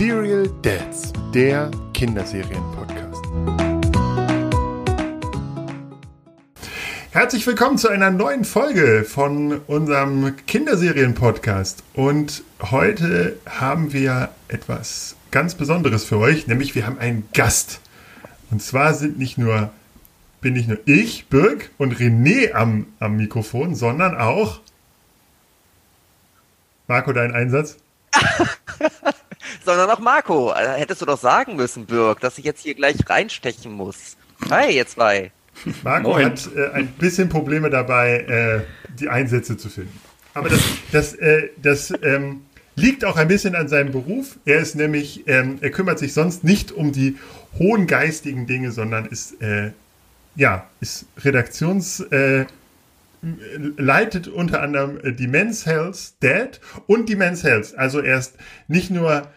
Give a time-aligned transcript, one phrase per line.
[0.00, 3.22] Serial Dads, der Kinderserien-Podcast.
[7.10, 11.82] Herzlich willkommen zu einer neuen Folge von unserem Kinderserien-Podcast.
[11.92, 17.82] Und heute haben wir etwas ganz Besonderes für euch, nämlich wir haben einen Gast.
[18.50, 19.70] Und zwar sind nicht nur,
[20.40, 24.60] bin nicht nur ich, Birg und René am, am Mikrofon, sondern auch
[26.88, 27.76] Marco, dein Einsatz?
[29.64, 30.52] sondern auch Marco.
[30.52, 34.16] Äh, hättest du doch sagen müssen, Birg, dass ich jetzt hier gleich reinstechen muss.
[34.50, 35.32] Hi, ihr zwei.
[35.82, 36.26] Marco Moin.
[36.26, 39.98] hat äh, ein bisschen Probleme dabei, äh, die Einsätze zu finden.
[40.34, 40.60] Aber das,
[40.92, 42.42] das, äh, das ähm,
[42.76, 44.38] liegt auch ein bisschen an seinem Beruf.
[44.44, 47.18] Er ist nämlich, ähm, er kümmert sich sonst nicht um die
[47.58, 49.72] hohen geistigen Dinge, sondern ist, äh,
[50.36, 52.46] ja, ist Redaktions, äh,
[53.76, 57.76] leitet unter anderem äh, die Men's Health Dad und die Men's Health.
[57.76, 58.36] Also er ist
[58.68, 59.28] nicht nur,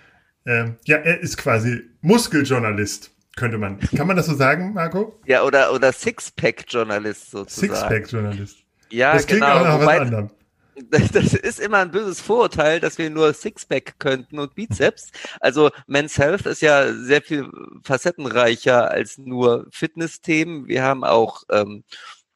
[0.46, 3.80] äh, ja, er ist quasi Muskeljournalist, könnte man.
[3.96, 5.20] Kann man das so sagen, Marco?
[5.26, 7.74] Ja, oder, oder Sixpack-Journalist sozusagen.
[7.74, 8.58] Sixpack-Journalist.
[8.90, 9.60] Ja, das klingt genau.
[9.60, 10.30] Auch nach Wobei, was anderem.
[10.90, 15.12] Das ist immer ein böses Vorurteil, dass wir nur Sixpack könnten und Bizeps.
[15.40, 17.48] Also Men's Health ist ja sehr viel
[17.84, 20.68] facettenreicher als nur Fitness-Themen.
[20.68, 21.84] Wir haben auch ähm,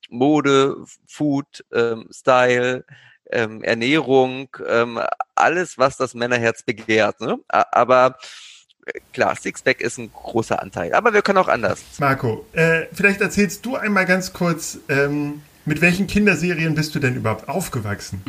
[0.10, 2.86] Mode, Food, ähm, Style,
[3.32, 5.00] ähm, Ernährung, ähm,
[5.36, 7.22] alles, was das Männerherz begehrt.
[7.22, 7.38] Ne?
[7.48, 8.18] Aber
[8.86, 10.94] äh, klar, Sixpack ist ein großer Anteil.
[10.94, 11.84] Aber wir können auch anders.
[12.00, 17.16] Marco, äh, vielleicht erzählst du einmal ganz kurz, ähm, mit welchen Kinderserien bist du denn
[17.16, 18.24] überhaupt aufgewachsen?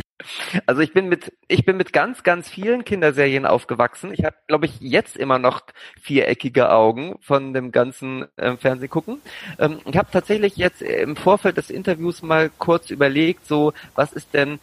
[0.67, 4.13] Also ich bin mit ich bin mit ganz ganz vielen Kinderserien aufgewachsen.
[4.13, 5.63] Ich habe glaube ich jetzt immer noch
[6.03, 9.21] viereckige Augen von dem ganzen äh, Fernsehgucken.
[9.59, 14.35] Ähm, ich habe tatsächlich jetzt im Vorfeld des Interviews mal kurz überlegt, so was ist
[14.35, 14.59] denn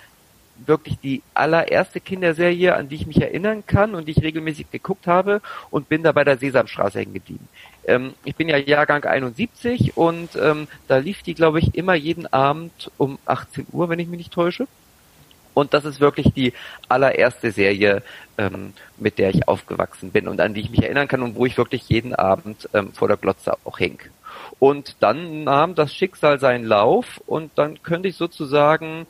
[0.66, 5.08] wirklich die allererste Kinderserie, an die ich mich erinnern kann und die ich regelmäßig geguckt
[5.08, 7.48] habe und bin da bei der Sesamstraße hängen geblieben.
[7.86, 12.32] Ähm, ich bin ja Jahrgang 71 und ähm, da lief die, glaube ich, immer jeden
[12.32, 14.68] Abend um 18 Uhr, wenn ich mich nicht täusche.
[15.54, 16.54] Und das ist wirklich die
[16.90, 18.04] allererste Serie,
[18.38, 21.46] ähm, mit der ich aufgewachsen bin und an die ich mich erinnern kann und wo
[21.46, 24.00] ich wirklich jeden Abend ähm, vor der Glotze auch hing.
[24.60, 29.08] Und dann nahm das Schicksal seinen Lauf und dann könnte ich sozusagen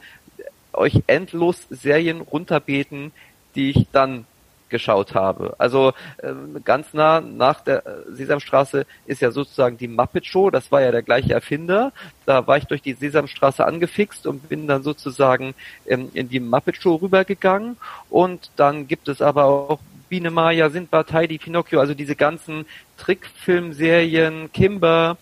[0.77, 3.11] euch endlos Serien runterbeten,
[3.55, 4.25] die ich dann
[4.69, 5.55] geschaut habe.
[5.57, 5.93] Also
[6.23, 10.81] ähm, ganz nah nach der äh, Sesamstraße ist ja sozusagen die Muppet Show, das war
[10.81, 11.91] ja der gleiche Erfinder.
[12.25, 15.53] Da war ich durch die Sesamstraße angefixt und bin dann sozusagen
[15.85, 17.77] ähm, in die Muppet Show rübergegangen.
[18.09, 22.65] Und dann gibt es aber auch Biene Maya, Sindbad, Heidi, Pinocchio, also diese ganzen
[22.97, 25.17] Trickfilmserien, Kimber,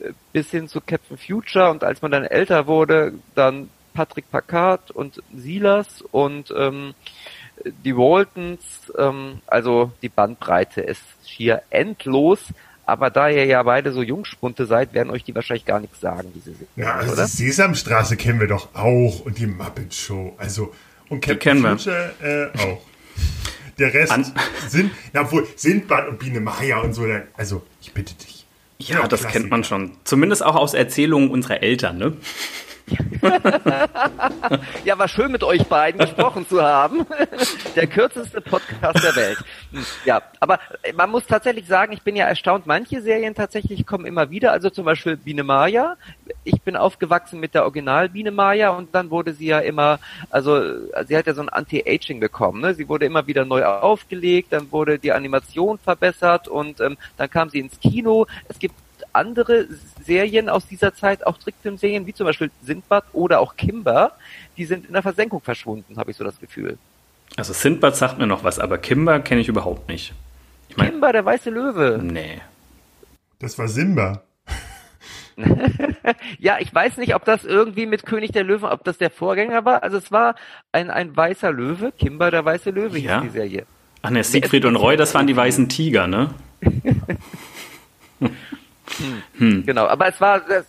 [0.00, 4.90] äh, bis hin zu Captain Future und als man dann älter wurde, dann Patrick Packard
[4.90, 6.94] und Silas und ähm,
[7.84, 8.60] die Waltons,
[8.96, 12.40] ähm, also die Bandbreite ist schier endlos.
[12.86, 16.32] Aber da ihr ja beide so Jungspunte seid, werden euch die wahrscheinlich gar nichts sagen,
[16.34, 17.24] diese Serie, Ja, also oder?
[17.24, 20.34] die Sesamstraße kennen wir doch auch und die Muppet Show.
[20.38, 20.74] Also,
[21.08, 22.80] und Captain Future äh, auch.
[23.78, 24.26] Der Rest An
[24.68, 28.44] sind, ja, obwohl Sindbad und Biene Maya und so, also ich bitte dich.
[28.78, 29.30] Ja, das Klassiker.
[29.30, 29.92] kennt man schon.
[30.04, 32.16] Zumindest auch aus Erzählungen unserer Eltern, ne?
[34.84, 37.06] ja, war schön mit euch beiden gesprochen zu haben.
[37.76, 39.38] Der kürzeste Podcast der Welt.
[40.04, 40.58] Ja, aber
[40.94, 44.52] man muss tatsächlich sagen, ich bin ja erstaunt, manche Serien tatsächlich kommen immer wieder.
[44.52, 45.96] Also zum Beispiel Biene Maya.
[46.44, 49.98] Ich bin aufgewachsen mit der Original Biene Maya und dann wurde sie ja immer,
[50.30, 50.60] also
[51.06, 52.60] sie hat ja so ein Anti-Aging bekommen.
[52.60, 52.74] Ne?
[52.74, 57.50] Sie wurde immer wieder neu aufgelegt, dann wurde die Animation verbessert und ähm, dann kam
[57.50, 58.26] sie ins Kino.
[58.48, 58.74] Es gibt
[59.12, 59.66] andere
[60.04, 64.12] Serien aus dieser Zeit, auch Trickfilmserien, wie zum Beispiel Sindbad oder auch Kimber,
[64.56, 66.78] die sind in der Versenkung verschwunden, habe ich so das Gefühl.
[67.36, 70.12] Also Sindbad sagt mir noch was, aber Kimber kenne ich überhaupt nicht.
[70.68, 72.00] Ich mein, Kimber, der weiße Löwe.
[72.02, 72.40] Nee.
[73.38, 74.22] Das war Simba.
[76.38, 79.64] ja, ich weiß nicht, ob das irgendwie mit König der Löwen, ob das der Vorgänger
[79.64, 79.82] war.
[79.82, 80.34] Also es war
[80.72, 83.22] ein, ein weißer Löwe, Kimber der weiße Löwe ja.
[83.22, 83.66] hieß die Serie.
[84.02, 86.34] Ach ne, Siegfried und Roy, das waren die weißen Tiger, ne?
[88.98, 89.22] Hm.
[89.38, 89.66] hm.
[89.66, 90.64] Genau, aber es war es,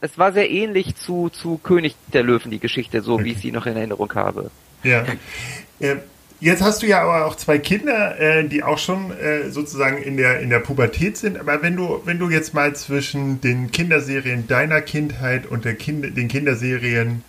[0.00, 3.24] es war sehr ähnlich zu, zu König der Löwen, die Geschichte, so okay.
[3.24, 4.50] wie ich sie noch in Erinnerung habe.
[4.82, 5.04] Ja.
[5.80, 5.96] Äh,
[6.40, 10.16] jetzt hast du ja aber auch zwei Kinder, äh, die auch schon äh, sozusagen in
[10.16, 11.38] der, in der Pubertät sind.
[11.38, 16.16] Aber wenn du, wenn du jetzt mal zwischen den Kinderserien deiner Kindheit und der kind,
[16.16, 17.22] den Kinderserien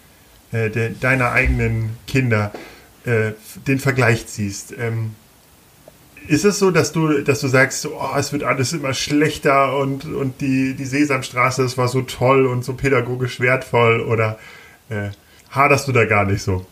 [0.52, 2.52] äh, der, deiner eigenen Kinder
[3.66, 5.16] den Vergleich ziehst, ähm,
[6.30, 10.06] ist es so, dass du, dass du sagst, oh, es wird alles immer schlechter und,
[10.06, 14.40] und die, die Sesamstraße, das war so toll und so pädagogisch wertvoll oder
[14.90, 15.10] äh,
[15.50, 16.66] haderst du da gar nicht so?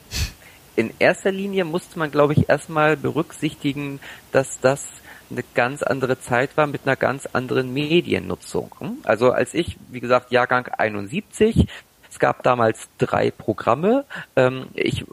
[0.77, 3.99] in erster Linie musste man, glaube ich, erstmal berücksichtigen,
[4.31, 4.85] dass das
[5.29, 8.99] eine ganz andere Zeit war mit einer ganz anderen Mediennutzung.
[9.03, 11.67] Also als ich, wie gesagt, Jahrgang 71,
[12.09, 14.05] es gab damals drei Programme.
[14.35, 15.03] Ähm, ich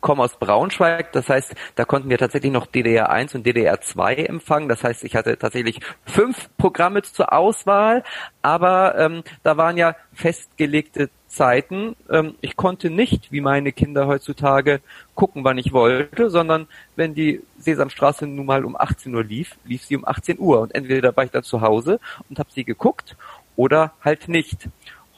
[0.00, 4.14] komme aus Braunschweig, das heißt, da konnten wir tatsächlich noch DDR 1 und DDR 2
[4.16, 4.68] empfangen.
[4.68, 8.02] Das heißt, ich hatte tatsächlich fünf Programme zur Auswahl,
[8.42, 11.96] aber ähm, da waren ja festgelegte Zeiten.
[12.10, 14.80] Ähm, ich konnte nicht, wie meine Kinder heutzutage,
[15.14, 19.84] gucken, wann ich wollte, sondern wenn die Sesamstraße nun mal um 18 Uhr lief, lief
[19.84, 20.60] sie um 18 Uhr.
[20.60, 23.16] Und entweder war ich dann zu Hause und habe sie geguckt
[23.56, 24.68] oder halt nicht.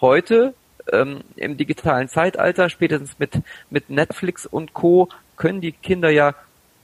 [0.01, 0.55] Heute
[0.91, 3.41] ähm, im digitalen Zeitalter, spätestens mit,
[3.71, 6.35] mit Netflix und Co., können die Kinder ja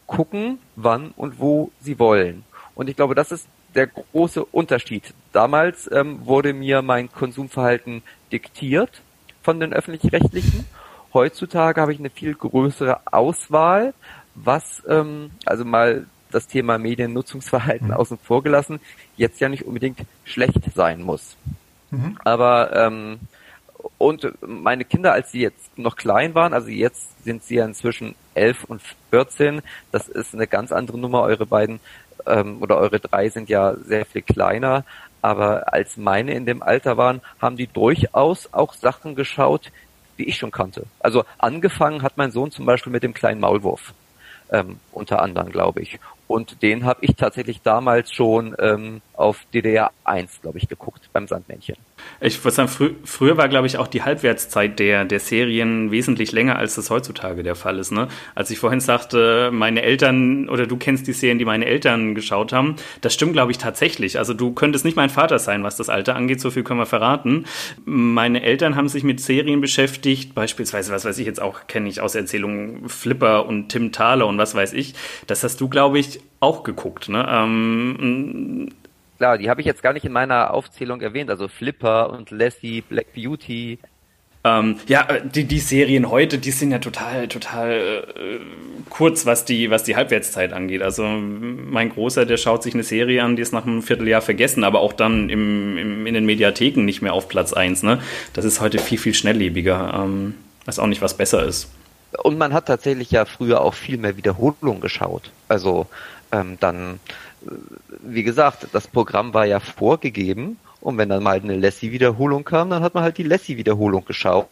[0.06, 2.44] gucken, wann und wo sie wollen.
[2.74, 5.12] Und ich glaube, das ist der große Unterschied.
[5.32, 8.02] Damals ähm, wurde mir mein Konsumverhalten
[8.32, 9.02] diktiert
[9.42, 10.66] von den öffentlich-rechtlichen.
[11.14, 13.94] Heutzutage habe ich eine viel größere Auswahl,
[14.34, 17.94] was ähm, also mal das Thema Mediennutzungsverhalten mhm.
[17.94, 18.80] außen vor gelassen,
[19.16, 21.36] jetzt ja nicht unbedingt schlecht sein muss.
[21.90, 22.18] Mhm.
[22.24, 23.18] Aber ähm,
[23.98, 28.14] und meine Kinder, als sie jetzt noch klein waren, also jetzt sind sie ja inzwischen
[28.34, 28.80] elf und
[29.10, 31.22] 14, das ist eine ganz andere Nummer.
[31.22, 31.80] Eure beiden
[32.26, 34.84] ähm, oder eure drei sind ja sehr viel kleiner.
[35.20, 39.72] Aber als meine in dem Alter waren, haben die durchaus auch Sachen geschaut,
[40.16, 40.84] die ich schon kannte.
[41.00, 43.94] Also angefangen hat mein Sohn zum Beispiel mit dem kleinen Maulwurf.
[44.50, 45.98] Ähm, unter anderem, glaube ich.
[46.28, 51.26] Und den habe ich tatsächlich damals schon ähm, auf DDR 1, glaube ich, geguckt beim
[51.26, 51.76] Sandmännchen.
[52.20, 56.32] Ich würde sagen, frü früher war, glaube ich, auch die Halbwertszeit der, der Serien wesentlich
[56.32, 57.90] länger, als das heutzutage der Fall ist.
[57.92, 58.08] Ne?
[58.34, 62.52] Als ich vorhin sagte, meine Eltern oder du kennst die Serien, die meine Eltern geschaut
[62.52, 64.18] haben, das stimmt, glaube ich, tatsächlich.
[64.18, 66.86] Also du könntest nicht mein Vater sein, was das Alter angeht, so viel können wir
[66.86, 67.46] verraten.
[67.84, 72.00] Meine Eltern haben sich mit Serien beschäftigt, beispielsweise, was weiß ich jetzt auch, kenne ich
[72.00, 74.94] aus Erzählungen, Flipper und Tim Thaler und was weiß ich.
[75.26, 77.08] Das hast du, glaube ich, auch geguckt.
[77.08, 77.26] Ne?
[77.28, 78.70] Ähm,
[79.18, 82.82] Klar, die habe ich jetzt gar nicht in meiner Aufzählung erwähnt, also Flipper und Lassie,
[82.82, 83.78] Black Beauty.
[84.44, 88.38] Ähm, ja, äh, die, die Serien heute, die sind ja total, total äh,
[88.88, 90.82] kurz, was die, was die Halbwertszeit angeht.
[90.82, 94.62] Also mein Großer, der schaut sich eine Serie an, die ist nach einem Vierteljahr vergessen,
[94.62, 97.82] aber auch dann im, im, in den Mediatheken nicht mehr auf Platz eins.
[97.82, 98.00] Ne?
[98.34, 100.00] Das ist heute viel, viel schnelllebiger.
[100.04, 100.34] Ähm,
[100.66, 101.68] weiß auch nicht, was besser ist.
[102.22, 105.30] Und man hat tatsächlich ja früher auch viel mehr Wiederholungen geschaut.
[105.48, 105.86] Also
[106.32, 107.00] ähm, dann
[108.02, 112.82] wie gesagt, das Programm war ja vorgegeben und wenn dann mal eine Lassie-Wiederholung kam, dann
[112.82, 114.48] hat man halt die Lassie-Wiederholung geschaut.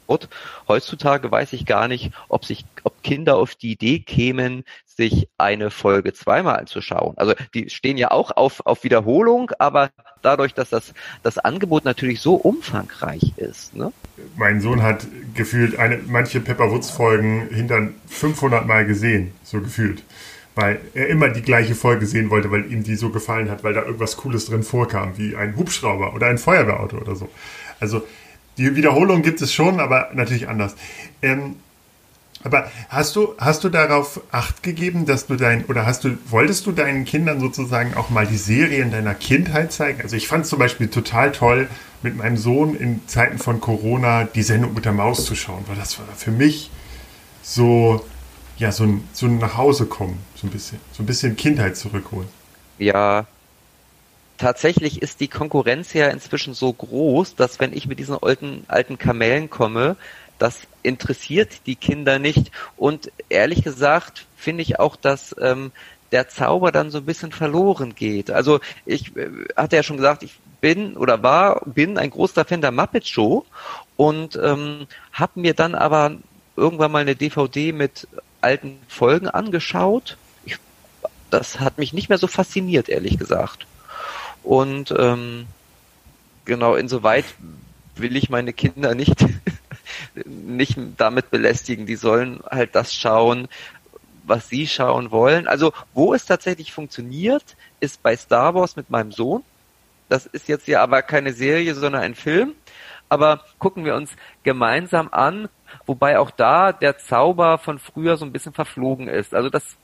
[0.69, 5.71] Heutzutage weiß ich gar nicht, ob sich, ob Kinder auf die Idee kämen, sich eine
[5.71, 7.17] Folge zweimal anzuschauen.
[7.17, 9.91] Also die stehen ja auch auf, auf Wiederholung, aber
[10.23, 10.93] dadurch, dass das,
[11.23, 13.75] das Angebot natürlich so umfangreich ist.
[13.75, 13.93] Ne?
[14.37, 20.03] Mein Sohn hat gefühlt eine, manche Pepper Woods Folgen hintern 500 Mal gesehen, so gefühlt
[20.57, 23.75] weil er immer die gleiche Folge sehen wollte, weil ihm die so gefallen hat, weil
[23.75, 27.29] da irgendwas Cooles drin vorkam, wie ein Hubschrauber oder ein Feuerwehrauto oder so.
[27.79, 28.03] Also
[28.57, 30.75] die Wiederholung gibt es schon, aber natürlich anders.
[31.21, 31.57] Ähm,
[32.45, 36.67] aber hast du, hast du darauf Acht gegeben, dass du dein, oder hast du, wolltest
[36.67, 40.03] du deinen Kindern sozusagen auch mal die Serien deiner Kindheit zeigen?
[40.03, 41.69] Also ich fand es zum Beispiel total toll,
[42.03, 45.77] mit meinem Sohn in Zeiten von Corona die Sendung mit der Maus zu schauen, weil
[45.77, 46.71] das war für mich
[47.43, 48.05] so,
[48.59, 51.77] ja, so ein, so ein nach Hause kommen, so ein bisschen, so ein bisschen Kindheit
[51.77, 52.29] zurückholen.
[52.79, 53.27] Ja,
[54.39, 58.99] tatsächlich ist die Konkurrenz ja inzwischen so groß, dass wenn ich mit diesen alten, alten
[58.99, 59.97] Kamellen komme,
[60.39, 62.51] das interessiert die Kinder nicht.
[62.77, 65.73] Und ehrlich gesagt finde ich auch, dass ähm,
[66.13, 68.31] der Zauber dann so ein bisschen verloren geht.
[68.31, 72.61] Also ich äh, hatte ja schon gesagt, ich bin oder war, bin ein großer Fan
[72.61, 73.45] der Muppet Show
[73.97, 76.17] und ähm, habe mir dann aber
[76.57, 78.09] irgendwann mal eine DVD mit
[78.41, 80.17] alten Folgen angeschaut.
[80.45, 80.57] Ich,
[81.31, 83.67] das hat mich nicht mehr so fasziniert, ehrlich gesagt.
[84.43, 85.47] Und ähm,
[86.45, 87.25] genau, insoweit
[87.97, 89.25] will ich meine Kinder nicht,
[90.25, 91.87] nicht damit belästigen.
[91.87, 93.49] Die sollen halt das schauen,
[94.25, 95.47] was sie schauen wollen.
[95.47, 99.43] Also, wo es tatsächlich funktioniert, ist bei Star Wars mit meinem Sohn.
[100.09, 102.55] Das ist jetzt ja aber keine Serie, sondern ein Film.
[103.09, 104.11] Aber gucken wir uns
[104.43, 105.49] gemeinsam an,
[105.87, 109.35] wobei auch da der Zauber von früher so ein bisschen verflogen ist.
[109.35, 109.77] Also das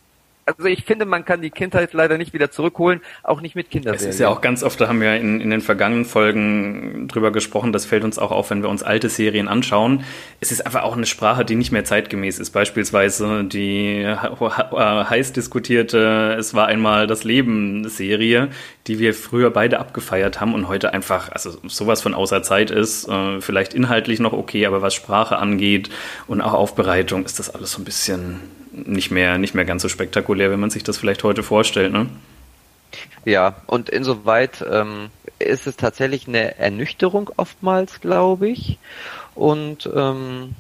[0.47, 4.09] also ich finde, man kann die Kindheit leider nicht wieder zurückholen, auch nicht mit Kinderserien.
[4.09, 7.31] Es ist ja auch ganz oft, da haben wir in, in den vergangenen Folgen drüber
[7.31, 10.05] gesprochen, das fällt uns auch auf, wenn wir uns alte Serien anschauen.
[10.41, 12.51] Es ist einfach auch eine Sprache, die nicht mehr zeitgemäß ist.
[12.51, 18.49] Beispielsweise die heiß diskutierte Es war einmal das Leben Serie,
[18.87, 23.09] die wir früher beide abgefeiert haben und heute einfach, also sowas von außer Zeit ist,
[23.09, 25.91] äh, vielleicht inhaltlich noch okay, aber was Sprache angeht
[26.27, 28.41] und auch Aufbereitung ist das alles so ein bisschen
[28.73, 32.09] nicht mehr, nicht mehr ganz so spektakulär, wenn man sich das vielleicht heute vorstellt, ne?
[33.25, 38.79] Ja, und insoweit ähm, ist es tatsächlich eine Ernüchterung oftmals, glaube ich.
[39.35, 40.55] Und ähm,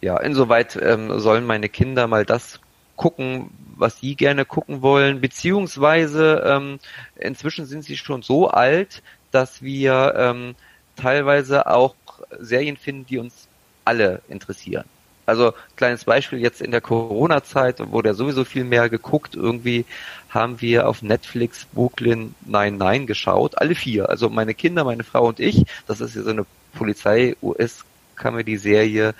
[0.00, 2.60] ja, insoweit ähm, sollen meine Kinder mal das
[2.96, 6.78] gucken, was sie gerne gucken wollen, beziehungsweise ähm,
[7.16, 10.54] inzwischen sind sie schon so alt, dass wir ähm,
[10.96, 11.94] teilweise auch
[12.38, 13.48] Serien finden, die uns
[13.84, 14.84] alle interessieren.
[15.30, 19.36] Also kleines Beispiel jetzt in der Corona-Zeit wurde ja sowieso viel mehr geguckt.
[19.36, 19.84] Irgendwie
[20.28, 24.08] haben wir auf Netflix Brooklyn 99 geschaut, alle vier.
[24.08, 25.64] Also meine Kinder, meine Frau und ich.
[25.86, 29.14] Das ist ja so eine Polizei-US-Comedy-Serie,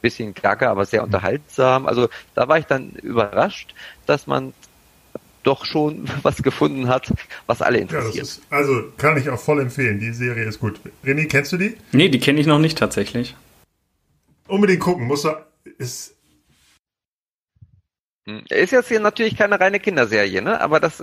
[0.00, 1.86] bisschen gaga, aber sehr unterhaltsam.
[1.86, 3.74] Also da war ich dann überrascht,
[4.06, 4.52] dass man
[5.42, 7.12] doch schon was gefunden hat,
[7.48, 8.14] was alle interessiert.
[8.14, 9.98] Ja, ist, also kann ich auch voll empfehlen.
[9.98, 10.78] Die Serie ist gut.
[11.04, 11.76] René, kennst du die?
[11.90, 13.34] Nee, die kenne ich noch nicht tatsächlich.
[14.48, 15.06] Unbedingt gucken.
[15.06, 15.46] Muss er,
[15.78, 16.14] ist.
[18.26, 20.60] Hm, ist jetzt hier natürlich keine reine Kinderserie, ne?
[20.60, 21.02] Aber das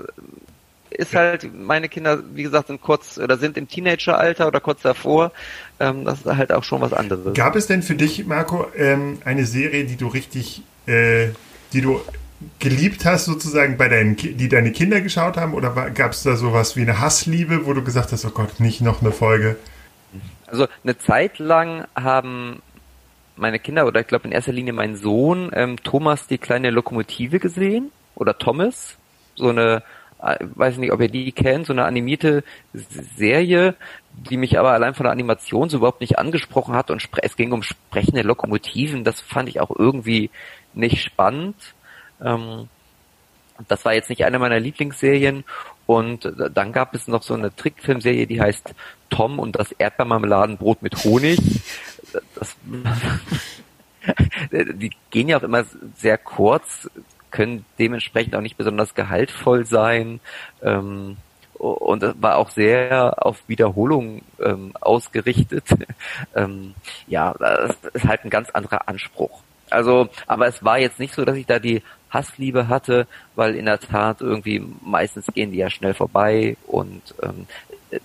[0.91, 5.31] ist halt, meine Kinder, wie gesagt, sind kurz oder sind im Teenageralter oder kurz davor.
[5.79, 7.33] Ähm, das ist halt auch schon was anderes.
[7.33, 11.29] Gab es denn für dich, Marco, ähm, eine Serie, die du richtig, äh,
[11.73, 12.01] die du
[12.59, 15.53] geliebt hast, sozusagen, bei deinen, die deine Kinder geschaut haben?
[15.53, 18.81] Oder gab es da sowas wie eine Hassliebe, wo du gesagt hast, oh Gott, nicht
[18.81, 19.57] noch eine Folge?
[20.47, 22.61] Also eine Zeit lang haben
[23.35, 27.39] meine Kinder oder ich glaube in erster Linie mein Sohn ähm, Thomas die kleine Lokomotive
[27.39, 28.97] gesehen oder Thomas,
[29.35, 29.83] so eine
[30.21, 33.75] äh, weiß nicht, ob ihr die kennt, so eine animierte Serie,
[34.13, 37.51] die mich aber allein von der Animation so überhaupt nicht angesprochen hat und es ging
[37.51, 40.29] um sprechende Lokomotiven, das fand ich auch irgendwie
[40.73, 41.55] nicht spannend.
[42.23, 42.69] Ähm,
[43.67, 45.45] das war jetzt nicht eine meiner Lieblingsserien
[45.85, 48.73] und dann gab es noch so eine Trickfilmserie, die heißt
[49.09, 51.39] Tom und das Erdbeermarmeladenbrot mit Honig.
[52.35, 52.55] Das,
[54.51, 55.63] die gehen ja auch immer
[55.95, 56.89] sehr kurz,
[57.31, 60.19] können dementsprechend auch nicht besonders gehaltvoll sein.
[60.61, 61.17] Ähm,
[61.57, 65.63] und das war auch sehr auf Wiederholung ähm, ausgerichtet.
[66.35, 66.75] ähm,
[67.07, 69.41] ja, das ist halt ein ganz anderer Anspruch.
[69.69, 73.65] Also, aber es war jetzt nicht so, dass ich da die Hassliebe hatte, weil in
[73.65, 77.47] der Tat irgendwie meistens gehen die ja schnell vorbei und ähm,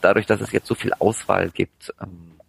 [0.01, 2.40] dadurch, dass es jetzt so viel Auswahl gibt, ähm,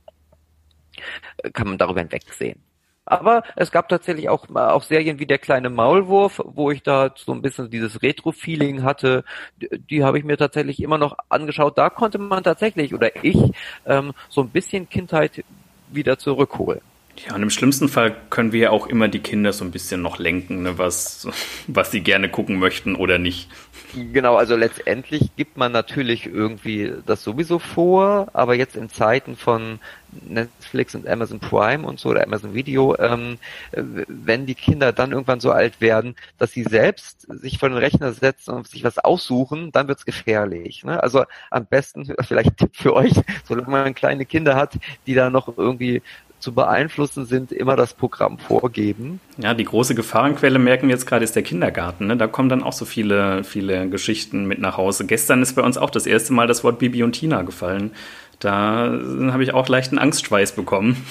[1.54, 2.60] kann man darüber hinwegsehen.
[3.06, 7.34] Aber es gab tatsächlich auch, auch Serien wie Der kleine Maulwurf, wo ich da so
[7.34, 9.24] ein bisschen dieses Retro-Feeling hatte.
[9.62, 11.78] Die, die habe ich mir tatsächlich immer noch angeschaut.
[11.78, 13.38] Da konnte man tatsächlich, oder ich,
[13.86, 15.44] ähm, so ein bisschen Kindheit
[15.90, 16.82] wieder zurückholen.
[17.28, 20.02] Ja, und im schlimmsten Fall können wir ja auch immer die Kinder so ein bisschen
[20.02, 21.28] noch lenken, ne, was,
[21.68, 23.50] was sie gerne gucken möchten oder nicht.
[23.94, 29.80] Genau, also letztendlich gibt man natürlich irgendwie das sowieso vor, aber jetzt in Zeiten von
[30.28, 33.38] Netflix und Amazon Prime und so oder Amazon Video, ähm,
[33.72, 38.14] wenn die Kinder dann irgendwann so alt werden, dass sie selbst sich vor den Rechner
[38.14, 40.84] setzen und sich was aussuchen, dann wird's gefährlich.
[40.84, 41.02] Ne?
[41.02, 43.14] Also am besten, vielleicht Tipp für euch,
[43.46, 44.78] solange man kleine Kinder hat,
[45.08, 46.02] die da noch irgendwie
[46.42, 49.20] zu beeinflussen sind, immer das Programm vorgeben.
[49.38, 52.08] Ja, die große Gefahrenquelle merken wir jetzt gerade ist der Kindergarten.
[52.08, 52.18] Ne?
[52.18, 55.06] Da kommen dann auch so viele, viele Geschichten mit nach Hause.
[55.06, 57.92] Gestern ist bei uns auch das erste Mal das Wort Bibi und Tina gefallen.
[58.42, 58.92] Da
[59.32, 61.06] habe ich auch leichten Angstschweiß bekommen.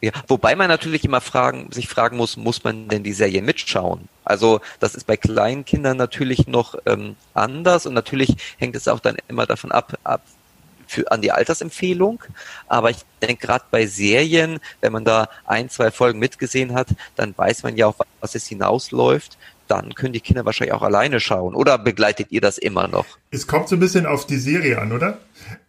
[0.00, 4.08] Ja, wobei man natürlich immer fragen, sich fragen muss, muss man denn die Serie mitschauen?
[4.24, 9.00] Also das ist bei kleinen Kindern natürlich noch ähm, anders und natürlich hängt es auch
[9.00, 10.22] dann immer davon ab, ab
[10.86, 12.22] für, an die Altersempfehlung.
[12.66, 17.36] Aber ich denke gerade bei Serien, wenn man da ein, zwei Folgen mitgesehen hat, dann
[17.36, 19.36] weiß man ja auch, was es hinausläuft
[19.70, 21.54] dann können die Kinder wahrscheinlich auch alleine schauen.
[21.54, 23.06] Oder begleitet ihr das immer noch?
[23.30, 25.18] Es kommt so ein bisschen auf die Serie an, oder?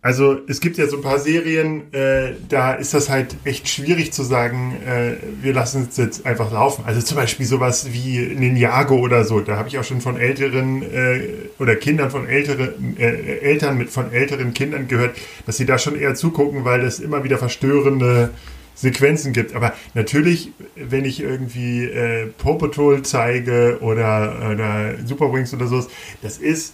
[0.01, 4.11] Also es gibt ja so ein paar Serien, äh, da ist das halt echt schwierig
[4.11, 6.83] zu sagen, äh, wir lassen es jetzt einfach laufen.
[6.85, 9.39] Also zum Beispiel sowas wie Ninjago oder so.
[9.41, 11.21] Da habe ich auch schon von älteren äh,
[11.59, 15.15] oder Kindern von älteren äh, Eltern mit von älteren Kindern gehört,
[15.45, 18.31] dass sie da schon eher zugucken, weil das immer wieder verstörende
[18.75, 19.55] Sequenzen gibt.
[19.55, 25.85] Aber natürlich, wenn ich irgendwie äh, Paw Patrol zeige oder, oder Super Wings oder so,
[26.21, 26.73] das ist,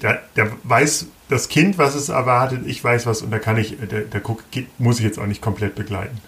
[0.00, 3.76] da, da weiß das Kind, was es erwartet, ich weiß was und da kann ich,
[3.88, 4.42] da, da guck,
[4.78, 6.18] muss ich jetzt auch nicht komplett begleiten.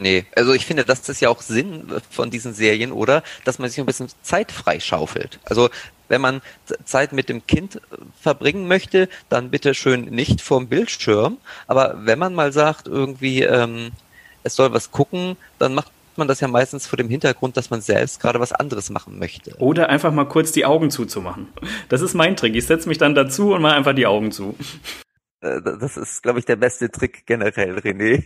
[0.00, 3.24] Nee, also ich finde, das ist ja auch Sinn von diesen Serien, oder?
[3.44, 5.40] Dass man sich ein bisschen Zeit freischaufelt.
[5.44, 5.70] Also
[6.06, 6.40] wenn man
[6.84, 7.80] Zeit mit dem Kind
[8.20, 11.38] verbringen möchte, dann bitte schön nicht vorm Bildschirm.
[11.66, 13.90] Aber wenn man mal sagt, irgendwie, ähm,
[14.48, 17.80] es soll was gucken, dann macht man das ja meistens vor dem Hintergrund, dass man
[17.80, 19.54] selbst gerade was anderes machen möchte.
[19.58, 21.48] Oder einfach mal kurz die Augen zuzumachen.
[21.88, 22.56] Das ist mein Trick.
[22.56, 24.56] Ich setze mich dann dazu und mache einfach die Augen zu.
[25.40, 28.24] Äh, das ist, glaube ich, der beste Trick generell, René.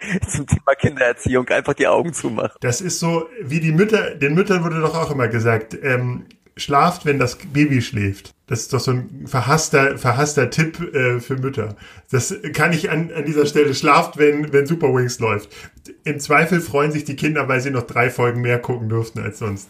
[0.28, 2.56] Zum Thema Kindererziehung, einfach die Augen zumachen.
[2.60, 7.04] Das ist so, wie die Mütter, den Müttern wurde doch auch immer gesagt, ähm, schlaft,
[7.04, 8.34] wenn das Baby schläft.
[8.50, 11.76] Das ist doch so ein verhasster, verhasster Tipp äh, für Mütter.
[12.10, 13.76] Das kann ich an, an dieser Stelle.
[13.76, 15.50] Schlaft, wenn, wenn Super Wings läuft.
[16.02, 19.38] Im Zweifel freuen sich die Kinder, weil sie noch drei Folgen mehr gucken durften als
[19.38, 19.68] sonst.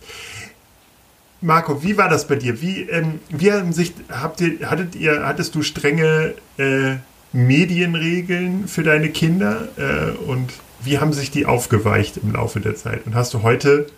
[1.42, 2.62] Marco, wie war das bei dir?
[2.62, 6.96] Wie, ähm, wie haben sich, habt ihr, hattet ihr, hattest du strenge äh,
[7.34, 9.68] Medienregeln für deine Kinder?
[9.76, 13.04] Äh, und wie haben sich die aufgeweicht im Laufe der Zeit?
[13.04, 13.88] Und hast du heute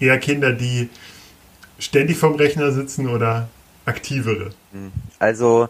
[0.00, 0.88] eher Kinder, die
[1.78, 3.50] ständig vorm Rechner sitzen oder
[3.84, 4.50] aktivere?
[5.18, 5.68] Also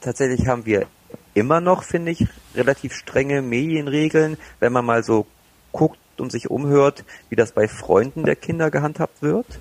[0.00, 0.86] tatsächlich haben wir
[1.34, 5.26] immer noch, finde ich, relativ strenge Medienregeln, wenn man mal so
[5.72, 9.60] guckt und sich umhört, wie das bei Freunden der Kinder gehandhabt wird.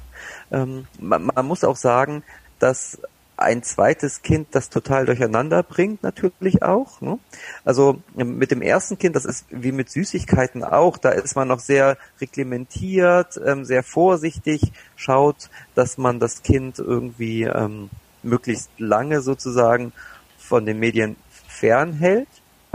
[0.52, 2.24] Ähm, man, man muss auch sagen,
[2.60, 3.00] dass
[3.38, 7.02] ein zweites Kind das total durcheinander bringt, natürlich auch.
[7.02, 7.20] Ne?
[7.64, 11.60] Also mit dem ersten Kind, das ist wie mit Süßigkeiten auch, da ist man noch
[11.60, 17.90] sehr reglementiert, ähm, sehr vorsichtig, schaut, dass man das Kind irgendwie ähm,
[18.24, 19.94] möglichst lange sozusagen
[20.38, 21.16] von den Medien
[21.48, 22.28] fernhält.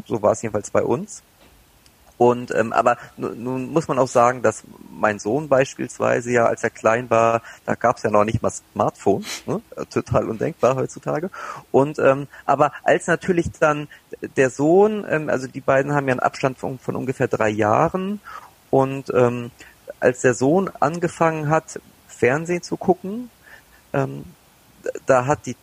[0.06, 1.22] So war es jedenfalls bei uns.
[2.22, 4.62] Und ähm, aber nun muss man auch sagen, dass
[4.92, 8.52] mein Sohn beispielsweise ja, als er klein war, da gab es ja noch nicht mal
[8.52, 9.60] Smartphones, ne?
[9.90, 11.30] total undenkbar heutzutage.
[11.72, 13.88] Und ähm, aber als natürlich dann
[14.36, 18.20] der Sohn, ähm, also die beiden haben ja einen Abstand von, von ungefähr drei Jahren
[18.70, 19.50] und ähm,
[19.98, 23.30] als der Sohn angefangen hat, Fernsehen zu gucken,
[23.92, 24.22] ähm,
[25.06, 25.56] da hat die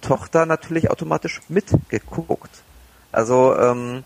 [0.00, 2.62] Tochter natürlich automatisch mitgeguckt.
[3.12, 4.02] Also ähm,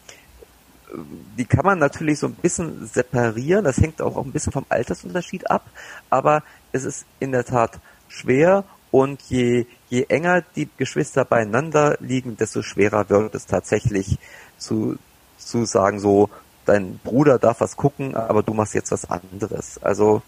[1.36, 3.64] die kann man natürlich so ein bisschen separieren.
[3.64, 5.66] Das hängt auch, ein bisschen vom Altersunterschied ab.
[6.10, 6.42] Aber
[6.72, 7.78] es ist in der Tat
[8.08, 14.18] schwer und je, je enger die Geschwister beieinander liegen, desto schwerer wird es tatsächlich
[14.56, 14.96] zu,
[15.36, 16.30] zu sagen, so,
[16.64, 19.78] dein Bruder darf was gucken, aber du machst jetzt was anderes.
[19.82, 20.22] Also,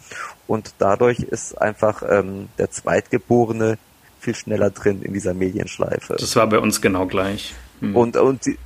[0.47, 3.79] und dadurch ist einfach ähm, der Zweitgeborene
[4.21, 6.17] viel schneller drin in dieser Medienschleife.
[6.19, 7.55] Das war bei uns genau gleich.
[7.81, 7.97] Hm.
[7.97, 8.59] Und, und sie,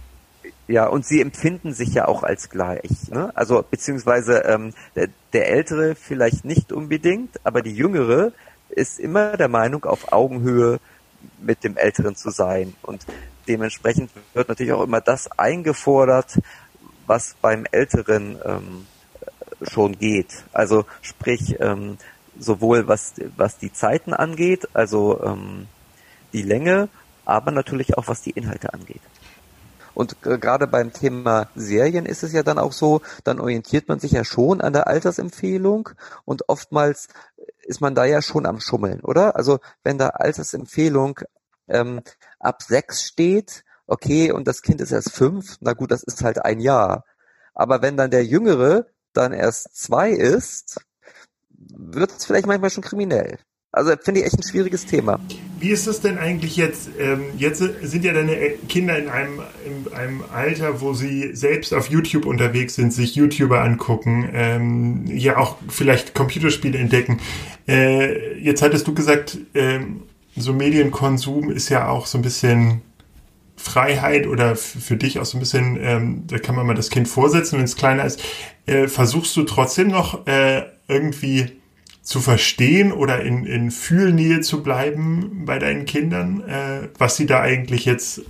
[0.67, 3.11] ja, und sie empfinden sich ja auch als gleich.
[3.11, 3.31] Ne?
[3.35, 8.33] Also beziehungsweise ähm, der, der Ältere vielleicht nicht unbedingt, aber die Jüngere
[8.71, 10.81] ist immer der Meinung, auf Augenhöhe
[11.41, 12.75] mit dem Älteren zu sein.
[12.83, 13.05] Und
[13.47, 16.41] dementsprechend wird natürlich auch immer das eingefordert,
[17.07, 18.87] was beim Älteren ähm,
[19.63, 20.45] schon geht.
[20.53, 21.99] Also sprich, ähm,
[22.39, 25.67] sowohl was, was die Zeiten angeht, also ähm,
[26.33, 26.89] die Länge,
[27.25, 29.01] aber natürlich auch was die Inhalte angeht.
[29.95, 34.13] Und gerade beim Thema Serien ist es ja dann auch so, dann orientiert man sich
[34.13, 35.91] ja schon an der Altersempfehlung
[36.25, 37.09] und oftmals
[37.63, 39.37] ist man da ja schon am Schummeln, oder?
[39.37, 41.21] Also wenn da Altersempfehlung
[41.69, 42.03] ähm,
[42.39, 46.45] ab sechs steht, okay, und das Kind ist erst fünf, na gut, das ist halt
[46.45, 47.05] ein Jahr.
[47.55, 50.81] Aber wenn dann der Jüngere dann erst zwei ist,
[51.49, 53.39] wird es vielleicht manchmal schon kriminell.
[53.75, 55.19] Also finde ich echt ein schwieriges Thema.
[55.59, 56.91] Wie ist es denn eigentlich jetzt?
[56.97, 58.37] Ähm, jetzt sind ja deine
[58.69, 63.63] Kinder in einem, in einem Alter, wo sie selbst auf YouTube unterwegs sind, sich YouTuber
[63.63, 67.19] angucken, ähm, ja auch vielleicht Computerspiele entdecken.
[67.67, 70.03] Äh, jetzt hattest du gesagt, ähm,
[70.37, 72.83] so Medienkonsum ist ja auch so ein bisschen
[73.57, 77.09] Freiheit oder für dich auch so ein bisschen, ähm, da kann man mal das Kind
[77.09, 78.23] vorsetzen, wenn es kleiner ist.
[78.67, 81.51] Äh, versuchst du trotzdem noch äh, irgendwie
[82.05, 87.41] zu verstehen oder in, in Fühlnähe zu bleiben bei deinen Kindern, äh, was sie da
[87.41, 88.21] eigentlich jetzt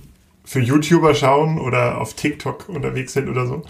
[0.45, 3.63] für YouTuber schauen oder auf TikTok unterwegs sind oder so?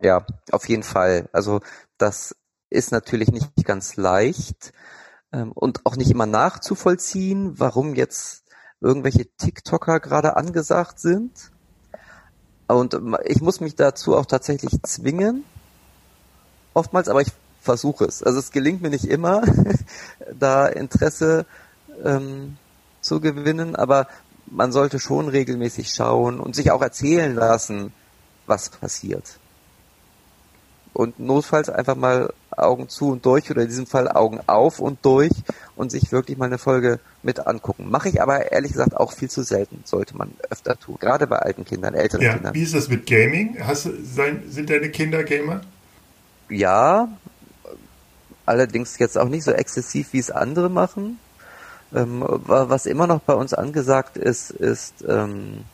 [0.00, 1.28] Ja, auf jeden Fall.
[1.32, 1.60] Also
[1.98, 2.34] das
[2.70, 4.72] ist natürlich nicht ganz leicht
[5.30, 8.44] ähm, und auch nicht immer nachzuvollziehen, warum jetzt
[8.80, 11.52] irgendwelche TikToker gerade angesagt sind.
[12.66, 15.44] Und ich muss mich dazu auch tatsächlich zwingen,
[16.72, 18.22] oftmals, aber ich versuche es.
[18.22, 19.42] Also es gelingt mir nicht immer,
[20.38, 21.46] da Interesse
[22.04, 22.56] ähm,
[23.00, 24.08] zu gewinnen, aber
[24.46, 27.92] man sollte schon regelmäßig schauen und sich auch erzählen lassen,
[28.46, 29.38] was passiert.
[30.92, 34.98] Und notfalls einfach mal Augen zu und durch oder in diesem Fall Augen auf und
[35.06, 35.32] durch
[35.74, 37.88] und sich wirklich mal eine Folge mit angucken.
[37.88, 40.96] Mache ich aber ehrlich gesagt auch viel zu selten, sollte man öfter tun.
[41.00, 42.54] Gerade bei alten Kindern, älteren ja, Kindern.
[42.54, 43.56] Wie ist das mit Gaming?
[43.60, 45.62] Hast, sein, sind deine Kinder Gamer?
[46.50, 47.08] Ja,
[48.46, 51.18] allerdings jetzt auch nicht so exzessiv, wie es andere machen.
[51.94, 55.64] Ähm, was immer noch bei uns angesagt ist, ist ähm,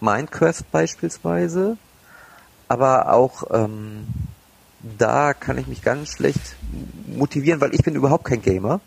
[0.00, 1.76] Minecraft beispielsweise.
[2.68, 4.06] Aber auch ähm,
[4.98, 6.56] da kann ich mich ganz schlecht
[7.06, 8.80] motivieren, weil ich bin überhaupt kein Gamer.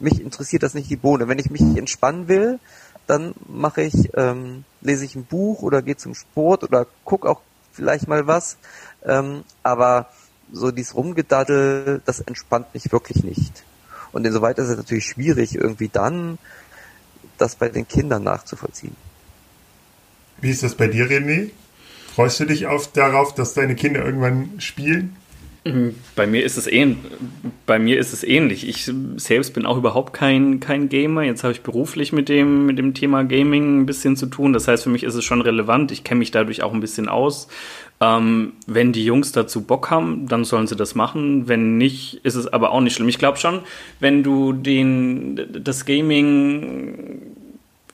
[0.00, 1.28] Mich interessiert das nicht die Bohne.
[1.28, 2.58] Wenn ich mich entspannen will,
[3.06, 7.40] dann mache ich, ähm, lese ich ein Buch oder gehe zum Sport oder guck auch
[7.72, 8.56] vielleicht mal was.
[9.04, 10.08] Ähm, aber
[10.54, 13.64] so dieses Rumgedaddel, das entspannt mich wirklich nicht.
[14.12, 16.38] Und insoweit ist es natürlich schwierig, irgendwie dann
[17.36, 18.96] das bei den Kindern nachzuvollziehen.
[20.40, 21.50] Wie ist das bei dir, René?
[22.14, 25.16] Freust du dich auf, darauf, dass deine Kinder irgendwann spielen?
[26.14, 26.98] Bei mir ist es ähn
[27.66, 28.68] bei mir ist es ähnlich.
[28.68, 31.22] Ich selbst bin auch überhaupt kein, kein Gamer.
[31.22, 34.52] Jetzt habe ich beruflich mit dem, mit dem Thema Gaming ein bisschen zu tun.
[34.52, 35.90] Das heißt, für mich ist es schon relevant.
[35.90, 37.48] Ich kenne mich dadurch auch ein bisschen aus.
[38.00, 41.48] Ähm, wenn die Jungs dazu Bock haben, dann sollen sie das machen.
[41.48, 43.08] Wenn nicht, ist es aber auch nicht schlimm.
[43.08, 43.60] Ich glaube schon,
[44.00, 47.22] wenn du den, das Gaming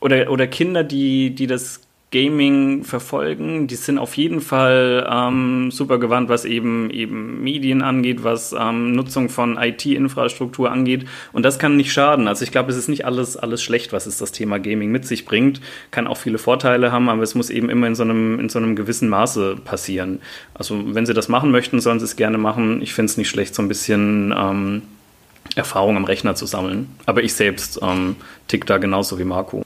[0.00, 1.80] oder, oder Kinder, die, die das
[2.10, 3.68] Gaming verfolgen.
[3.68, 8.92] Die sind auf jeden Fall ähm, super gewandt, was eben eben Medien angeht, was ähm,
[8.92, 11.06] Nutzung von IT-Infrastruktur angeht.
[11.32, 12.26] Und das kann nicht schaden.
[12.26, 15.06] Also ich glaube, es ist nicht alles alles schlecht, was es das Thema Gaming mit
[15.06, 15.60] sich bringt.
[15.92, 18.58] Kann auch viele Vorteile haben, aber es muss eben immer in so einem in so
[18.58, 20.20] einem gewissen Maße passieren.
[20.54, 22.82] Also wenn sie das machen möchten, sollen sie es gerne machen.
[22.82, 24.82] Ich finde es nicht schlecht, so ein bisschen ähm,
[25.54, 26.88] Erfahrung am Rechner zu sammeln.
[27.06, 28.16] Aber ich selbst ähm,
[28.48, 29.62] tick da genauso wie Marco.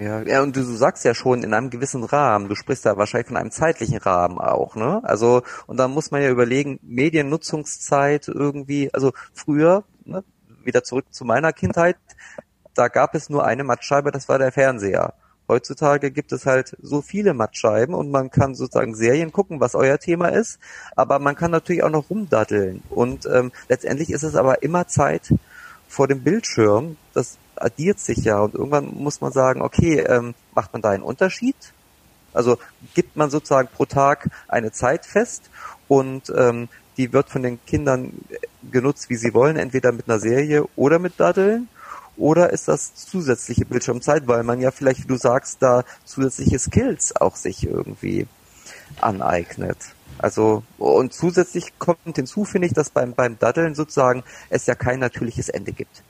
[0.00, 3.28] Ja, ja, und du, sagst ja schon in einem gewissen Rahmen, du sprichst da wahrscheinlich
[3.28, 5.02] von einem zeitlichen Rahmen auch, ne?
[5.04, 10.24] Also, und dann muss man ja überlegen, Mediennutzungszeit irgendwie, also früher, ne,
[10.64, 11.96] wieder zurück zu meiner Kindheit,
[12.72, 15.12] da gab es nur eine Mattscheibe, das war der Fernseher.
[15.48, 19.98] Heutzutage gibt es halt so viele Mattscheiben und man kann sozusagen Serien gucken, was euer
[19.98, 20.60] Thema ist,
[20.96, 22.82] aber man kann natürlich auch noch rumdatteln.
[22.88, 25.34] Und ähm, letztendlich ist es aber immer Zeit
[25.88, 30.72] vor dem Bildschirm, das addiert sich ja und irgendwann muss man sagen, okay, ähm, macht
[30.72, 31.56] man da einen Unterschied?
[32.32, 32.58] Also
[32.94, 35.50] gibt man sozusagen pro Tag eine Zeit fest
[35.88, 38.12] und ähm, die wird von den Kindern
[38.70, 41.68] genutzt, wie sie wollen, entweder mit einer Serie oder mit Daddeln.
[42.16, 47.16] Oder ist das zusätzliche Bildschirmzeit, weil man ja vielleicht, wie du sagst, da zusätzliche Skills
[47.16, 48.26] auch sich irgendwie
[49.00, 49.78] aneignet.
[50.18, 54.98] Also, und zusätzlich kommt hinzu, finde ich, dass beim, beim Daddeln sozusagen es ja kein
[54.98, 56.02] natürliches Ende gibt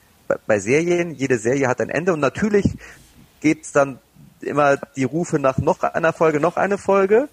[0.47, 2.13] bei Serien, jede Serie hat ein Ende.
[2.13, 2.65] Und natürlich
[3.39, 3.99] gibt's dann
[4.41, 7.29] immer die Rufe nach noch einer Folge, noch eine Folge.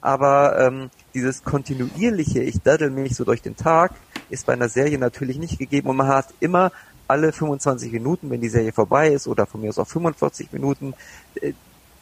[0.00, 3.92] Aber ähm, dieses kontinuierliche, ich daddel mich so durch den Tag,
[4.30, 5.88] ist bei einer Serie natürlich nicht gegeben.
[5.88, 6.72] Und man hat immer
[7.06, 10.94] alle 25 Minuten, wenn die Serie vorbei ist oder von mir aus auch 45 Minuten,
[11.40, 11.52] äh,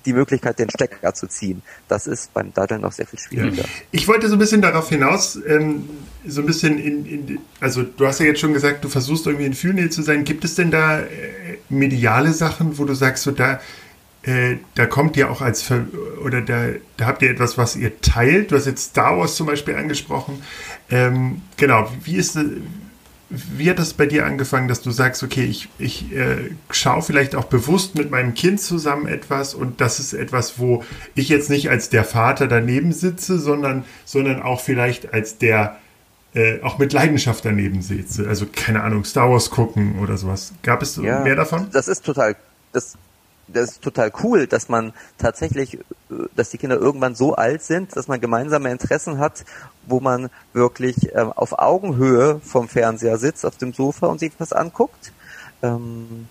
[0.04, 1.62] die Möglichkeit, den Stecker zu ziehen.
[1.88, 3.64] Das ist beim Daddeln noch sehr viel schwieriger.
[3.90, 5.88] Ich wollte so ein bisschen darauf hinaus, ähm,
[6.26, 9.46] so ein bisschen in, in, also du hast ja jetzt schon gesagt, du versuchst irgendwie
[9.46, 10.24] in Fühlnähe zu sein.
[10.24, 11.06] Gibt es denn da äh,
[11.68, 13.60] mediale Sachen, wo du sagst, so da,
[14.22, 15.70] äh, da kommt ihr auch als,
[16.24, 18.50] oder da, da habt ihr etwas, was ihr teilt?
[18.50, 20.42] Du hast jetzt Star Wars zum Beispiel angesprochen.
[20.90, 22.38] Ähm, genau, wie ist?
[23.30, 27.36] Wie hat das bei dir angefangen, dass du sagst, okay, ich, ich äh, schaue vielleicht
[27.36, 30.82] auch bewusst mit meinem Kind zusammen etwas und das ist etwas, wo
[31.14, 35.76] ich jetzt nicht als der Vater daneben sitze, sondern, sondern auch vielleicht als der,
[36.34, 38.28] äh, auch mit Leidenschaft daneben sitze.
[38.28, 40.52] Also keine Ahnung, Star Wars gucken oder sowas.
[40.64, 41.68] Gab es ja, mehr davon?
[41.72, 42.34] Das ist total,
[42.72, 42.96] das
[43.52, 45.78] das ist total cool, dass man tatsächlich, äh,
[46.34, 49.44] dass die Kinder irgendwann so alt sind, dass man gemeinsame Interessen hat,
[49.86, 54.52] wo man wirklich äh, auf Augenhöhe vom Fernseher sitzt, auf dem Sofa und sich was
[54.52, 55.12] anguckt.
[55.62, 56.28] Ähm,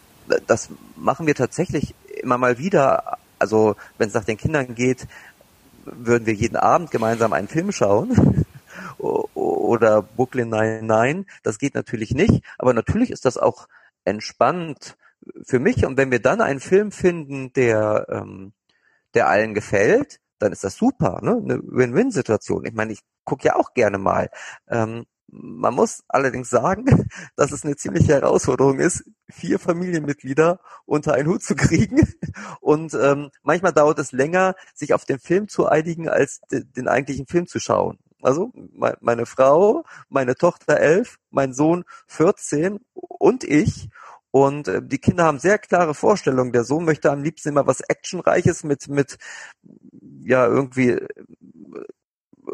[0.48, 3.18] das machen wir tatsächlich immer mal wieder.
[3.40, 5.08] Also wenn es nach den Kindern geht,
[5.86, 8.46] würden wir jeden Abend gemeinsam einen Film schauen.
[8.98, 11.26] Oder Brooklyn 99.
[11.44, 12.44] Das geht natürlich nicht.
[12.58, 13.68] Aber natürlich ist das auch
[14.06, 14.98] entspannt
[15.44, 15.86] für mich.
[15.86, 18.54] Und wenn wir dann einen Film finden, der, ähm,
[19.14, 21.42] der allen gefällt, dann ist das super, ne?
[21.44, 22.66] Eine Win-Win-Situation.
[22.66, 24.30] Ich meine, ich gucke ja auch gerne mal.
[24.68, 26.86] Ähm, man muss allerdings sagen,
[27.36, 32.08] dass es eine ziemliche Herausforderung ist, vier Familienmitglieder unter einen Hut zu kriegen.
[32.62, 36.88] Und ähm, manchmal dauert es länger, sich auf den Film zu einigen, als de den
[36.88, 38.00] eigentlichen Film zu schauen.
[38.22, 43.90] Also me meine Frau, meine Tochter elf, mein Sohn 14 und ich.
[44.32, 46.52] Und äh, die Kinder haben sehr klare Vorstellungen.
[46.52, 49.18] Der Sohn möchte am liebsten immer was Actionreiches mit, mit,
[50.24, 51.08] ja, irgendwie äh,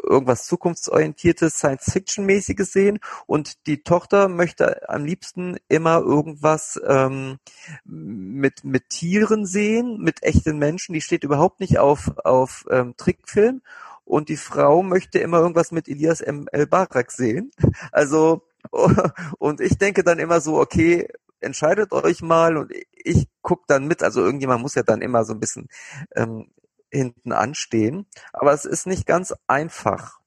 [0.04, 7.38] irgendwas zukunftsorientiertes, Science-Fiction-mäßiges sehen und die Tochter möchte am liebsten immer irgendwas ähm,
[7.86, 10.94] mit mit Tieren sehen, mit echten Menschen.
[10.94, 13.62] Die steht überhaupt nicht auf auf ähm, Trickfilm
[14.04, 16.48] und die Frau möchte immer irgendwas mit Elias M.
[16.52, 17.52] El Barak sehen.
[17.92, 18.44] Also
[19.38, 21.08] und ich denke dann immer so, okay,
[21.46, 24.04] entscheidet euch mal und ich guck dann mit.
[24.04, 25.70] Also irgendjemand muss ja dann immer so ein bisschen
[26.16, 26.50] ähm,
[26.92, 28.08] hinten anstehen.
[28.34, 30.20] Aber es ist nicht ganz einfach.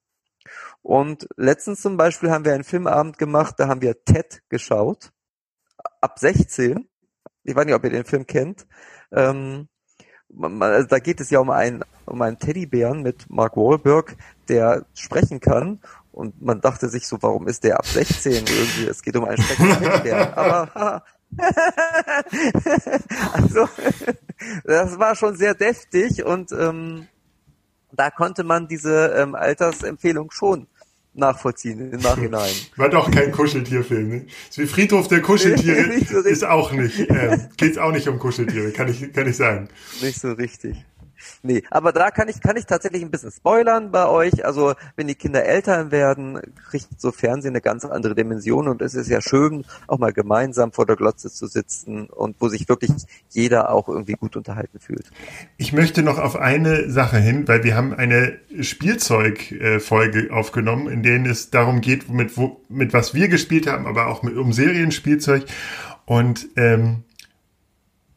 [0.82, 5.12] Und letztens zum Beispiel haben wir einen Filmabend gemacht, da haben wir Ted geschaut.
[6.00, 6.88] Ab 16.
[7.44, 8.66] Ich weiß nicht, ob ihr den Film kennt.
[9.12, 9.68] Ähm,
[10.60, 14.16] also da geht es ja um einen, um einen Teddybären mit Mark Wahlberg,
[14.48, 15.80] der sprechen kann.
[16.18, 18.88] Und man dachte sich so, warum ist der ab 16 irgendwie?
[18.88, 20.34] Es geht um einen Teddybären.
[20.34, 21.04] Aber
[23.34, 23.68] also
[24.64, 27.06] das war schon sehr deftig und ähm,
[27.92, 30.66] da konnte man diese ähm, Altersempfehlung schon
[31.14, 32.52] nachvollziehen im Nachhinein.
[32.76, 34.26] War doch kein Kuscheltierfilm, ne?
[34.56, 38.88] Wie Friedhof der Kuscheltiere so ist auch nicht, äh, geht's auch nicht um Kuscheltiere, kann
[38.88, 39.68] ich, kann ich sagen.
[40.02, 40.84] Nicht so richtig.
[41.42, 44.44] Nee, aber da kann ich, kann ich tatsächlich ein bisschen spoilern bei euch.
[44.44, 48.94] Also, wenn die Kinder älter werden, kriegt so Fernsehen eine ganz andere Dimension und es
[48.94, 52.90] ist ja schön, auch mal gemeinsam vor der Glotze zu sitzen und wo sich wirklich
[53.30, 55.10] jeder auch irgendwie gut unterhalten fühlt.
[55.56, 61.26] Ich möchte noch auf eine Sache hin, weil wir haben eine Spielzeugfolge aufgenommen, in denen
[61.26, 65.44] es darum geht, mit, wo, mit was wir gespielt haben, aber auch mit, um Serienspielzeug.
[66.04, 67.04] Und ähm,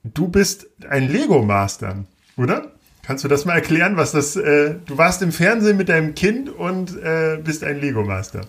[0.04, 2.06] du bist ein Lego-Master,
[2.38, 2.72] oder?
[3.04, 4.36] Kannst du das mal erklären, was das?
[4.36, 8.42] Äh, du warst im Fernsehen mit deinem Kind und äh, bist ein Lego-Master.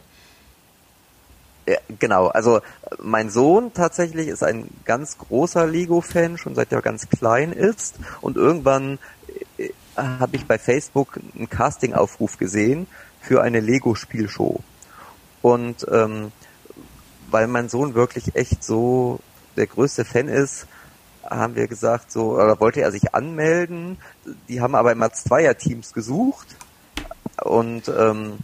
[1.67, 2.61] Ja, genau, also
[3.01, 7.97] mein Sohn tatsächlich ist ein ganz großer Lego-Fan, schon seit er ganz klein ist.
[8.21, 8.99] Und irgendwann
[9.59, 12.87] äh, habe ich bei Facebook einen Casting-Aufruf gesehen
[13.21, 14.61] für eine Lego-Spielshow.
[15.41, 16.33] Und ähm,
[17.31, 19.21] weil mein Sohn wirklich echt so
[19.57, 20.67] der größte Fan ist,
[21.37, 23.99] haben wir gesagt, so, oder wollte er sich anmelden.
[24.49, 26.57] Die haben aber immer Zweierteams gesucht.
[27.43, 28.39] Und ähm,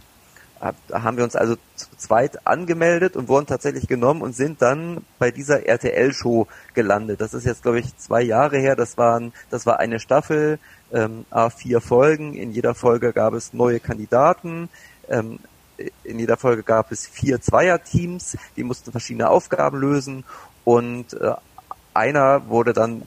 [0.91, 5.31] haben wir uns also zu zweit angemeldet und wurden tatsächlich genommen und sind dann bei
[5.31, 7.21] dieser RTL-Show gelandet.
[7.21, 8.75] Das ist jetzt, glaube ich, zwei Jahre her.
[8.75, 10.59] Das waren, das war eine Staffel,
[10.91, 11.25] ähm,
[11.55, 12.33] vier Folgen.
[12.33, 14.69] In jeder Folge gab es neue Kandidaten.
[15.07, 15.39] Ähm,
[16.03, 20.25] in jeder Folge gab es vier Zweierteams, die mussten verschiedene Aufgaben lösen
[20.65, 21.33] und äh,
[21.93, 23.03] einer wurde dann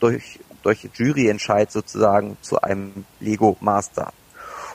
[0.00, 4.12] durch, durch Juryentscheid sozusagen zu einem Lego Master.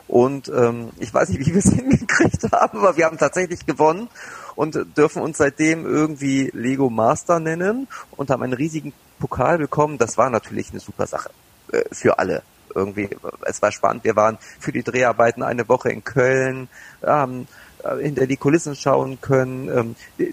[0.07, 4.07] Und ähm, ich weiß nicht, wie wir es hingekriegt haben, aber wir haben tatsächlich gewonnen
[4.55, 9.97] und dürfen uns seitdem irgendwie Lego Master nennen und haben einen riesigen Pokal bekommen.
[9.97, 11.29] Das war natürlich eine super Sache
[11.71, 12.41] äh, für alle.
[12.73, 13.09] Irgendwie,
[13.45, 14.03] es war spannend.
[14.03, 16.69] Wir waren für die Dreharbeiten eine Woche in Köln,
[17.05, 17.47] haben
[17.83, 19.95] äh, hinter die Kulissen schauen können.
[20.19, 20.31] Ähm,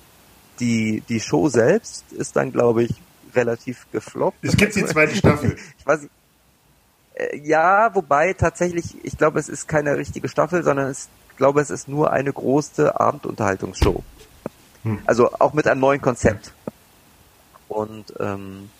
[0.61, 2.95] die, die Show selbst ist dann, glaube ich,
[3.35, 4.39] relativ gefloppt.
[4.43, 5.57] Es gibt die zweite Staffel.
[5.79, 6.09] ich weiß.
[7.15, 11.61] Äh, ja, wobei tatsächlich, ich glaube, es ist keine richtige Staffel, sondern es, ich glaube,
[11.61, 14.03] es ist nur eine große Abendunterhaltungsshow.
[14.83, 14.99] Hm.
[15.07, 16.53] Also auch mit einem neuen Konzept.
[17.69, 18.71] Und ähm,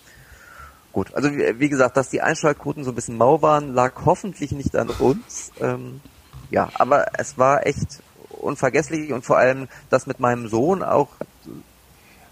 [0.93, 4.51] gut, also wie, wie, gesagt, dass die Einschaltquoten so ein bisschen mau waren, lag hoffentlich
[4.51, 5.51] nicht an uns.
[5.59, 6.01] Ähm,
[6.51, 11.09] ja, aber es war echt unvergesslich und vor allem das mit meinem Sohn auch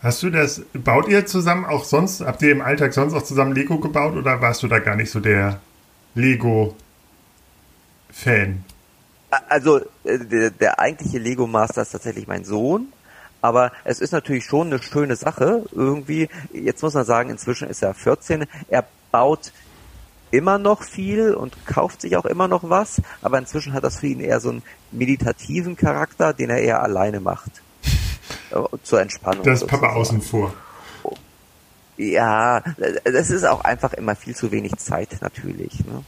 [0.03, 3.55] Hast du das, baut ihr zusammen auch sonst, habt ihr im Alltag sonst auch zusammen
[3.55, 5.61] Lego gebaut oder warst du da gar nicht so der
[6.13, 6.75] Lego-Fan?
[9.47, 12.91] Also äh, der, der eigentliche Lego Master ist tatsächlich mein Sohn,
[13.41, 16.27] aber es ist natürlich schon eine schöne Sache irgendwie.
[16.51, 18.45] Jetzt muss man sagen, inzwischen ist er 14.
[18.67, 19.53] Er baut
[20.31, 24.07] immer noch viel und kauft sich auch immer noch was, aber inzwischen hat das für
[24.07, 27.61] ihn eher so einen meditativen Charakter, den er eher alleine macht.
[28.83, 29.43] Zur Entspannung.
[29.43, 30.53] Das ist Papa außen vor.
[31.97, 32.61] Ja,
[33.03, 35.85] das ist auch einfach immer viel zu wenig Zeit natürlich.
[35.85, 36.03] Ne?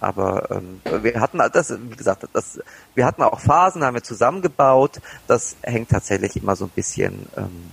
[0.00, 2.60] Aber ähm, wir hatten das, wie gesagt, das,
[2.94, 5.00] wir hatten auch Phasen, haben wir zusammengebaut.
[5.26, 7.70] Das hängt tatsächlich immer so ein bisschen ähm,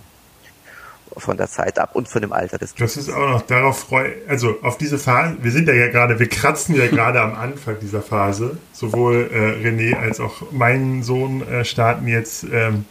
[1.17, 2.95] von der Zeit ab und von dem Alter des Kindes.
[2.95, 5.37] Das ist auch noch darauf freu, also auf diese Phase.
[5.41, 8.57] Wir sind ja, ja gerade, wir kratzen ja gerade am Anfang dieser Phase.
[8.73, 12.85] Sowohl äh, René als auch mein Sohn äh, starten jetzt ähm,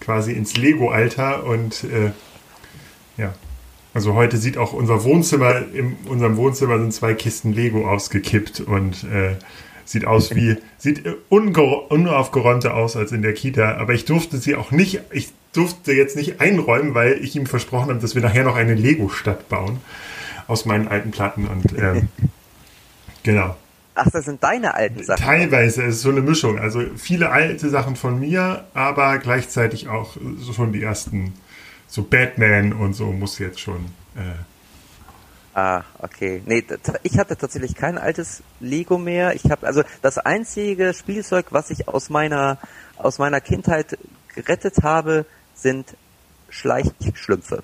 [0.00, 2.12] quasi ins Lego-Alter und äh,
[3.16, 3.34] ja.
[3.92, 9.02] Also heute sieht auch unser Wohnzimmer, in unserem Wohnzimmer sind zwei Kisten Lego ausgekippt und
[9.04, 9.34] äh,
[9.84, 14.70] sieht aus wie, sieht unaufgeräumter aus als in der Kita, aber ich durfte sie auch
[14.70, 18.54] nicht, ich durfte jetzt nicht einräumen, weil ich ihm versprochen habe, dass wir nachher noch
[18.54, 19.78] eine Lego-Stadt bauen
[20.46, 22.08] aus meinen alten Platten und ähm,
[23.24, 23.56] genau.
[23.94, 25.22] Ach, das sind deine alten Sachen.
[25.22, 26.58] Teilweise es ist so eine Mischung.
[26.58, 30.16] Also viele alte Sachen von mir, aber gleichzeitig auch
[30.54, 31.34] schon die ersten,
[31.88, 33.86] so Batman und so muss jetzt schon.
[34.16, 34.44] Äh
[35.52, 36.42] Ah, okay.
[36.46, 36.64] Nee,
[37.02, 39.34] ich hatte tatsächlich kein altes Lego mehr.
[39.34, 42.58] Ich habe also das einzige Spielzeug, was ich aus meiner
[42.96, 43.98] aus meiner Kindheit
[44.34, 45.96] gerettet habe, sind
[46.50, 47.62] Schleichschlümpfe.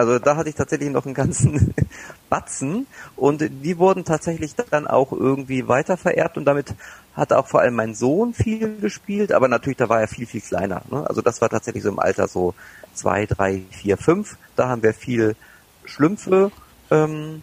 [0.00, 1.74] Also da hatte ich tatsächlich noch einen ganzen
[2.30, 2.86] Batzen
[3.16, 6.74] und die wurden tatsächlich dann auch irgendwie weiter vererbt und damit
[7.14, 10.40] hatte auch vor allem mein Sohn viel gespielt, aber natürlich da war er viel, viel
[10.40, 10.80] kleiner.
[10.90, 11.06] Ne?
[11.06, 12.54] Also das war tatsächlich so im Alter so
[12.94, 14.38] zwei, drei, vier, fünf.
[14.56, 15.36] Da haben wir viel
[15.84, 16.50] Schlümpfe
[16.90, 17.42] ähm,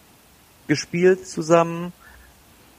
[0.65, 1.93] gespielt zusammen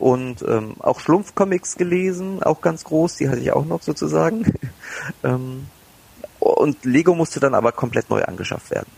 [0.01, 4.53] und ähm, auch Schlumpfcomics gelesen, auch ganz groß, die hatte ich auch noch sozusagen.
[5.23, 5.69] ähm,
[6.41, 8.91] und Lego musste dann aber komplett neu angeschafft werden.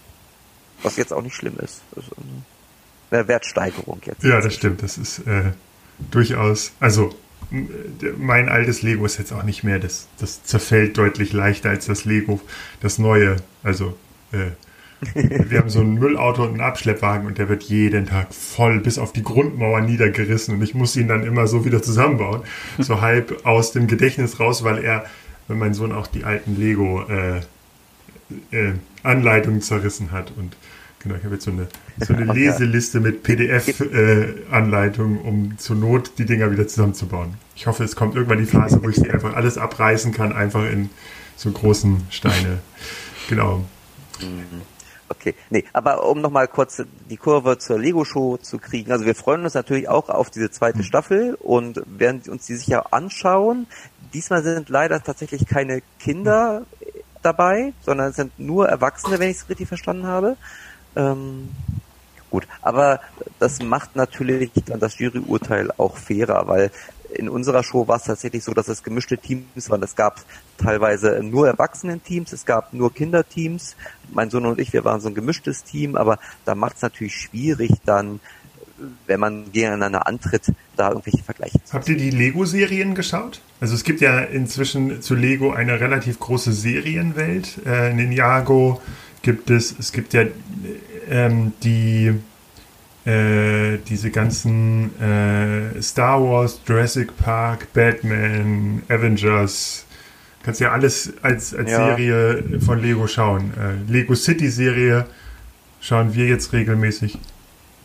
[0.82, 1.82] Was jetzt auch nicht schlimm ist.
[1.96, 2.10] Ist
[3.10, 4.22] eine Wertsteigerung jetzt.
[4.22, 4.82] Ja, das stimmt.
[4.82, 5.52] Das ist äh,
[6.10, 7.14] durchaus, also
[8.16, 12.04] mein altes Lego ist jetzt auch nicht mehr, das, das zerfällt deutlich leichter als das
[12.04, 12.40] Lego,
[12.80, 13.36] das neue.
[13.62, 13.96] Also
[14.32, 14.50] äh,
[15.14, 18.98] wir haben so ein Müllauto und einen Abschleppwagen und der wird jeden Tag voll bis
[18.98, 22.42] auf die Grundmauer niedergerissen und ich muss ihn dann immer so wieder zusammenbauen.
[22.78, 25.06] So halb aus dem Gedächtnis raus, weil er,
[25.48, 27.40] wenn mein Sohn auch die alten Lego äh,
[28.50, 30.56] äh, Anleitungen zerrissen hat und
[31.02, 31.66] Genau, ich habe jetzt so eine,
[31.98, 37.34] so eine Leseliste mit PDF-Anleitungen, äh, um zur Not die Dinger wieder zusammenzubauen.
[37.56, 40.70] Ich hoffe, es kommt irgendwann die Phase, wo ich sie einfach alles abreißen kann, einfach
[40.70, 40.90] in
[41.36, 42.58] so großen Steine.
[43.30, 43.64] Genau.
[44.20, 44.60] Mhm.
[45.08, 48.92] Okay, nee, aber um nochmal kurz die Kurve zur Lego-Show zu kriegen.
[48.92, 50.82] Also wir freuen uns natürlich auch auf diese zweite mhm.
[50.84, 53.66] Staffel und werden uns die sicher anschauen.
[54.12, 56.64] Diesmal sind leider tatsächlich keine Kinder
[57.22, 60.36] dabei, sondern es sind nur Erwachsene, wenn ich es richtig verstanden habe.
[60.96, 61.50] Ähm,
[62.30, 63.00] gut, aber
[63.38, 66.70] das macht natürlich dann das Juryurteil auch fairer, weil
[67.12, 69.82] in unserer Show war es tatsächlich so, dass es gemischte Teams waren.
[69.82, 70.20] Es gab
[70.58, 73.76] teilweise nur Erwachsenen-Teams, es gab nur Kinderteams.
[74.12, 77.16] Mein Sohn und ich, wir waren so ein gemischtes Team, aber da macht es natürlich
[77.16, 78.20] schwierig dann,
[79.06, 83.40] wenn man gegeneinander antritt, da irgendwelche Vergleiche Habt ihr die Lego-Serien geschaut?
[83.60, 87.58] Also es gibt ja inzwischen zu Lego eine relativ große Serienwelt.
[87.66, 88.80] Äh, Ninjago,
[89.22, 90.24] gibt es, es gibt ja
[91.08, 92.14] ähm, die
[93.04, 99.86] äh, diese ganzen äh, Star Wars, Jurassic Park, Batman, Avengers,
[100.42, 101.96] kannst ja alles als, als ja.
[101.96, 103.52] Serie von Lego schauen.
[103.58, 105.06] Äh, Lego City Serie
[105.80, 107.18] schauen wir jetzt regelmäßig.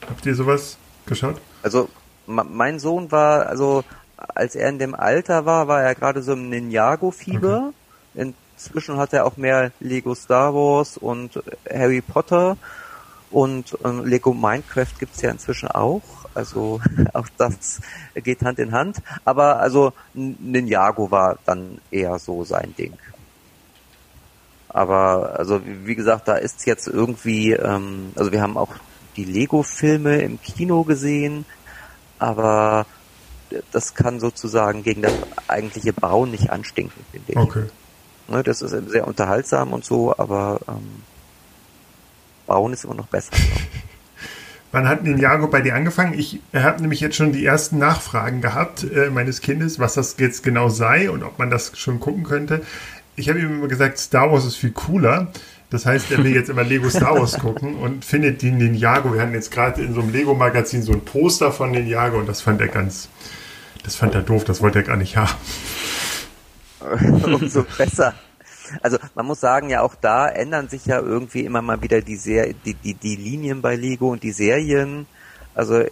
[0.08, 1.42] Habt ihr sowas geschaut?
[1.64, 1.90] Also
[2.28, 3.84] mein Sohn war, also
[4.18, 7.72] als er in dem Alter war, war er gerade so im Ninjago-Fieber.
[8.16, 8.34] Okay.
[8.58, 12.58] Inzwischen hat er auch mehr Lego Star Wars und Harry Potter
[13.32, 16.02] und ähm, Lego Minecraft gibt's ja inzwischen auch.
[16.34, 16.80] Also
[17.14, 17.82] auch das
[18.16, 18.98] geht Hand in Hand.
[19.26, 22.94] Aber also Ninjago war dann eher so sein Ding.
[24.70, 28.74] Aber also wie gesagt, da ist jetzt irgendwie, ähm, also wir haben auch
[29.16, 31.46] die Lego-Filme im Kino gesehen,
[32.20, 32.86] aber
[33.72, 35.14] das kann sozusagen gegen das
[35.48, 37.38] eigentliche Bauen nicht anstinken, finde ich.
[37.38, 37.66] Okay.
[38.28, 41.04] Ne, das ist sehr unterhaltsam und so, aber ähm,
[42.48, 43.32] Bauen ist immer noch besser.
[44.72, 46.20] Wann hat Ninjago bei dir angefangen?
[46.20, 50.44] Ich habe nämlich jetzt schon die ersten Nachfragen gehabt äh, meines Kindes, was das jetzt
[50.44, 52.62] genau sei und ob man das schon gucken könnte.
[53.16, 55.32] Ich habe ihm immer gesagt, Star Wars ist viel cooler.
[55.76, 59.14] Das heißt, er will jetzt immer Lego Star Wars gucken und findet die Ninjago.
[59.14, 62.40] Wir hatten jetzt gerade in so einem Lego-Magazin so ein Poster von Ninjago und das
[62.40, 63.10] fand er ganz,
[63.84, 65.36] das fand er doof, das wollte er gar nicht haben.
[67.26, 68.14] Umso besser.
[68.82, 72.16] Also man muss sagen, ja auch da ändern sich ja irgendwie immer mal wieder die,
[72.16, 75.08] Ser die, die, die Linien bei Lego und die Serien.
[75.56, 75.90] Also äh,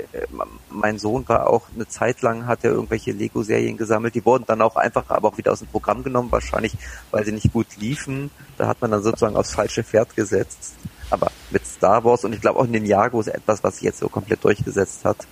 [0.69, 4.13] mein Sohn war auch eine Zeit lang, hat er irgendwelche Lego-Serien gesammelt.
[4.13, 6.73] Die wurden dann auch einfach aber auch wieder aus dem Programm genommen, wahrscheinlich
[7.12, 8.30] weil sie nicht gut liefen.
[8.58, 10.73] Da hat man dann sozusagen aufs falsche Pferd gesetzt.
[11.10, 14.10] Aber mit Star Wars und ich glaube auch Ninjago ist etwas, was sich jetzt so
[14.10, 15.26] komplett durchgesetzt hat.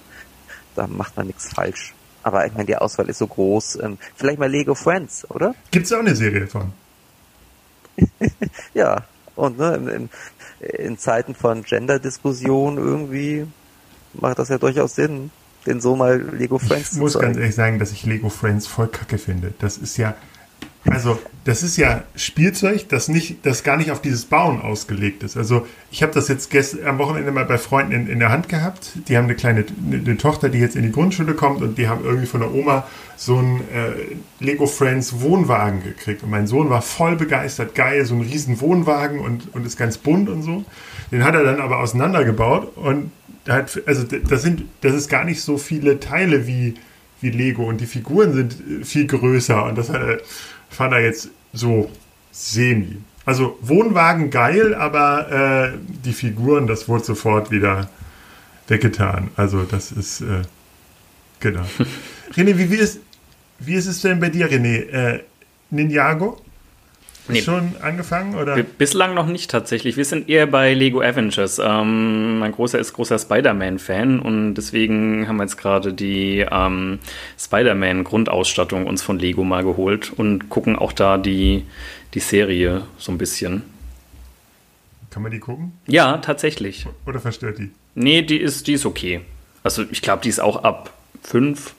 [0.76, 1.94] Da macht man nichts falsch.
[2.24, 3.80] Aber ich meine, die Auswahl ist so groß.
[3.82, 5.56] Ähm, vielleicht mal Lego Friends, oder?
[5.72, 6.72] Gibt es auch eine Serie von?
[8.74, 9.04] ja,
[9.36, 10.10] und ne, in,
[10.60, 13.48] in Zeiten von Gender-Diskussion irgendwie
[14.14, 15.32] macht das ja durchaus Sinn,
[15.66, 18.68] den so mal Lego Friends zu Ich muss ganz ehrlich sagen, dass ich Lego Friends
[18.68, 19.54] voll kacke finde.
[19.60, 20.16] Das ist ja
[20.90, 25.38] also, das ist ja Spielzeug, das nicht, das gar nicht auf dieses Bauen ausgelegt ist.
[25.38, 28.50] Also, ich habe das jetzt gestern am Wochenende mal bei Freunden in, in der Hand
[28.50, 28.94] gehabt.
[29.08, 31.88] Die haben eine kleine eine, eine, Tochter, die jetzt in die Grundschule kommt und die
[31.88, 36.24] haben irgendwie von der Oma so einen äh, Lego Friends Wohnwagen gekriegt.
[36.24, 40.00] Und mein Sohn war voll begeistert, geil, so ein riesen Wohnwagen und, und ist ganz
[40.00, 40.66] bunt und so.
[41.12, 43.12] Den hat er dann aber auseinandergebaut und
[43.48, 46.76] hat, also das sind, das ist gar nicht so viele Teile wie,
[47.22, 50.20] wie Lego und die Figuren sind viel größer und das hat er
[50.72, 51.92] fand er jetzt so
[52.32, 52.98] semi.
[53.26, 57.90] Also Wohnwagen geil, aber äh, die Figuren, das wurde sofort wieder
[58.68, 59.30] weggetan.
[59.36, 60.42] Also das ist, äh,
[61.40, 61.66] genau.
[62.34, 63.00] René, wie, wie, ist,
[63.60, 64.88] wie ist es denn bei dir, René?
[64.90, 65.24] Äh,
[65.70, 66.42] Ninjago?
[67.28, 67.42] Nee.
[67.42, 68.36] schon angefangen?
[68.36, 68.62] Oder?
[68.64, 69.98] Bislang noch nicht tatsächlich.
[69.98, 71.60] Wir sind eher bei Lego Avengers.
[71.60, 77.00] Ähm, mein Großer ist großer Spider-Man-Fan und deswegen haben wir jetzt gerade die ähm,
[77.40, 81.66] Spider-Man-Grundausstattung uns von Lego mal geholt und gucken auch da die,
[82.14, 83.64] die Serie so ein bisschen.
[85.10, 85.74] Kann man die gucken?
[85.88, 86.88] Ja, tatsächlich.
[87.06, 87.72] Oder verstört die?
[87.96, 89.22] Nee, die ist, die ist okay.
[89.64, 90.94] Also ich glaube, die ist auch ab
[91.24, 91.74] 5,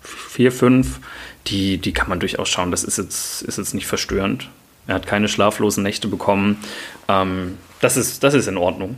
[0.00, 1.00] 4, 5.
[1.46, 2.70] Die, die kann man durchaus schauen.
[2.70, 4.48] Das ist jetzt, ist jetzt nicht verstörend.
[4.88, 6.64] Er hat keine schlaflosen Nächte bekommen.
[7.08, 8.96] Ähm, das, ist, das ist in Ordnung.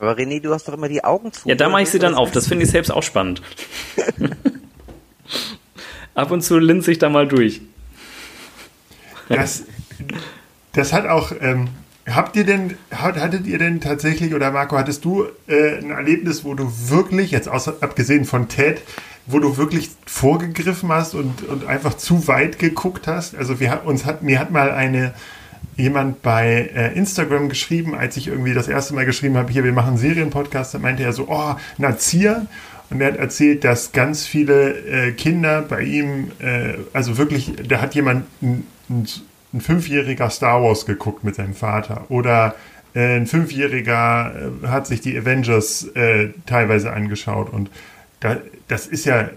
[0.00, 1.46] Aber René, du hast doch immer die Augen zu.
[1.46, 2.30] Ja, da mache ich sie dann auf.
[2.32, 3.42] Das finde ich selbst auch spannend.
[6.14, 7.60] Ab und zu linse ich da mal durch.
[9.28, 9.64] Das,
[10.72, 11.32] das hat auch.
[11.40, 11.68] Ähm,
[12.14, 16.54] habt ihr denn, hattet ihr denn tatsächlich, oder Marco, hattest du äh, ein Erlebnis, wo
[16.54, 18.82] du wirklich, jetzt außer, abgesehen von Ted,
[19.26, 23.36] wo du wirklich vorgegriffen hast und, und einfach zu weit geguckt hast?
[23.36, 25.14] Also wir, uns hat, mir hat mal eine
[25.76, 29.72] jemand bei äh, Instagram geschrieben, als ich irgendwie das erste Mal geschrieben habe, hier, wir
[29.72, 32.46] machen einen Serienpodcast, da meinte er so, oh, Nazir.
[32.90, 37.80] Und er hat erzählt, dass ganz viele äh, Kinder bei ihm, äh, also wirklich, da
[37.80, 39.06] hat jemand ein, ein
[39.52, 42.54] ein Fünfjähriger Star Wars geguckt mit seinem Vater oder
[42.94, 44.32] äh, ein Fünfjähriger
[44.64, 47.70] äh, hat sich die Avengers äh, teilweise angeschaut und
[48.20, 48.36] da,
[48.68, 49.30] das ist ja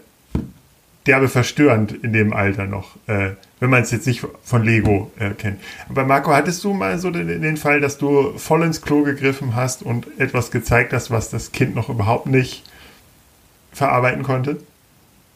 [1.06, 5.60] derbe verstörend in dem Alter noch, äh, wenn man es jetzt nicht von Lego kennt.
[5.90, 9.56] Aber Marco, hattest du mal so den, den, Fall, dass du voll ins Klo gegriffen
[9.56, 12.64] hast und etwas gezeigt hast, was das Kind noch überhaupt nicht
[13.74, 14.58] verarbeiten konnte?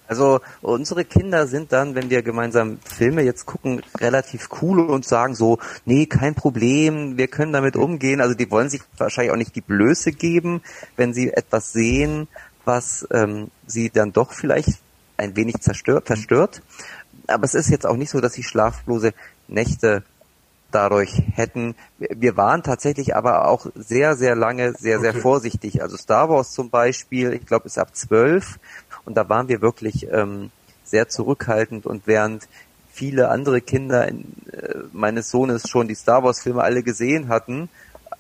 [0.08, 5.36] Also unsere Kinder sind dann, wenn wir gemeinsam Filme jetzt gucken, relativ cool und sagen
[5.36, 8.22] so, nee, kein Problem, wir können damit umgehen.
[8.22, 10.62] Also die wollen sich wahrscheinlich auch nicht die Blöße geben,
[10.96, 12.28] wenn sie etwas sehen,
[12.64, 14.80] was ähm, sie dann doch vielleicht
[15.18, 16.62] ein wenig zerstört, verstört.
[17.28, 19.14] Aber es ist jetzt auch nicht so, dass sie schlaflose
[19.48, 20.04] Nächte
[20.72, 21.76] dadurch hätten.
[21.98, 25.22] Wir waren tatsächlich aber auch sehr, sehr lange sehr, sehr okay.
[25.22, 25.82] vorsichtig.
[25.82, 28.60] Also Star Wars zum Beispiel, ich glaube, ist ab zwölf
[29.06, 30.52] und da waren wir wirklich ähm,
[30.84, 32.48] sehr zurückhaltend und während
[32.92, 37.70] viele andere Kinder in, äh, meines Sohnes schon die Star Wars Filme alle gesehen hatten,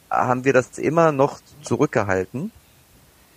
[0.10, 2.52] haben wir das immer noch zurückgehalten,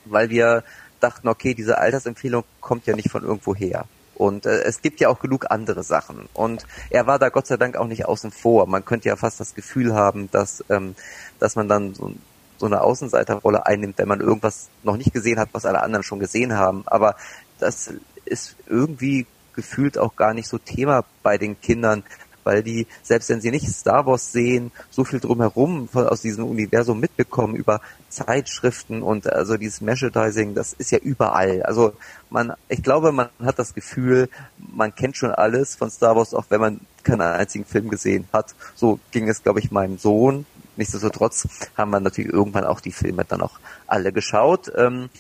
[0.04, 0.62] weil wir
[1.00, 3.86] dachten, okay, diese Altersempfehlung kommt ja nicht von irgendwo her.
[4.21, 6.29] Und äh, es gibt ja auch genug andere Sachen.
[6.35, 8.66] Und er war da Gott sei Dank auch nicht außen vor.
[8.66, 10.95] Man könnte ja fast das Gefühl haben, dass, ähm,
[11.39, 12.12] dass man dann so,
[12.59, 16.18] so eine Außenseiterrolle einnimmt, wenn man irgendwas noch nicht gesehen hat, was alle anderen schon
[16.18, 16.83] gesehen haben.
[16.85, 17.16] Aber
[17.61, 17.95] das
[18.27, 22.05] ist irgendwie gefühlt auch gar nicht so Thema bei den Kindern,
[22.45, 26.45] weil die, selbst wenn sie nicht Star Wars sehen, so viel drumherum von, aus diesem
[26.45, 31.62] Universum mitbekommen über Zeitschriften und also dieses Merchandising, das ist ja überall.
[31.62, 31.93] Also
[32.28, 34.28] man, ich glaube, man hat das Gefühl,
[34.59, 38.55] man kennt schon alles von Star Wars, auch wenn man keinen einzigen Film gesehen hat.
[38.74, 40.47] So ging es, glaube ich, meinem Sohn.
[40.76, 44.70] Nichtsdestotrotz haben wir natürlich irgendwann auch die Filme dann auch alle geschaut.
[44.76, 45.11] Ähm,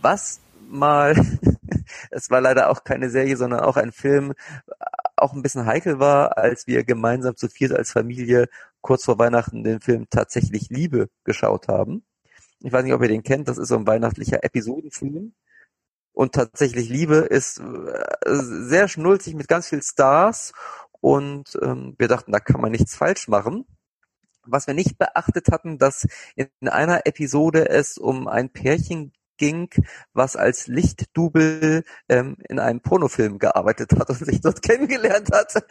[0.00, 1.14] was mal,
[2.10, 4.32] es war leider auch keine Serie, sondern auch ein Film,
[5.22, 8.48] auch ein bisschen heikel war, als wir gemeinsam zu viert als Familie
[8.80, 12.04] kurz vor Weihnachten den Film Tatsächlich Liebe geschaut haben.
[12.60, 15.34] Ich weiß nicht, ob ihr den kennt, das ist so ein weihnachtlicher Episodenfilm.
[16.12, 20.52] Und tatsächlich Liebe ist äh, sehr schnulzig mit ganz viel Stars
[21.00, 23.64] und ähm, wir dachten, da kann man nichts falsch machen.
[24.44, 29.68] Was wir nicht beachtet hatten, dass in einer Episode es um ein Pärchen ging,
[30.12, 35.64] was als Lichtdubel ähm, in einem Pornofilm gearbeitet hat und sich dort kennengelernt hat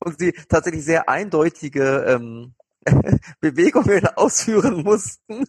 [0.00, 2.54] und sie tatsächlich sehr eindeutige ähm,
[3.40, 5.44] Bewegungen ausführen mussten.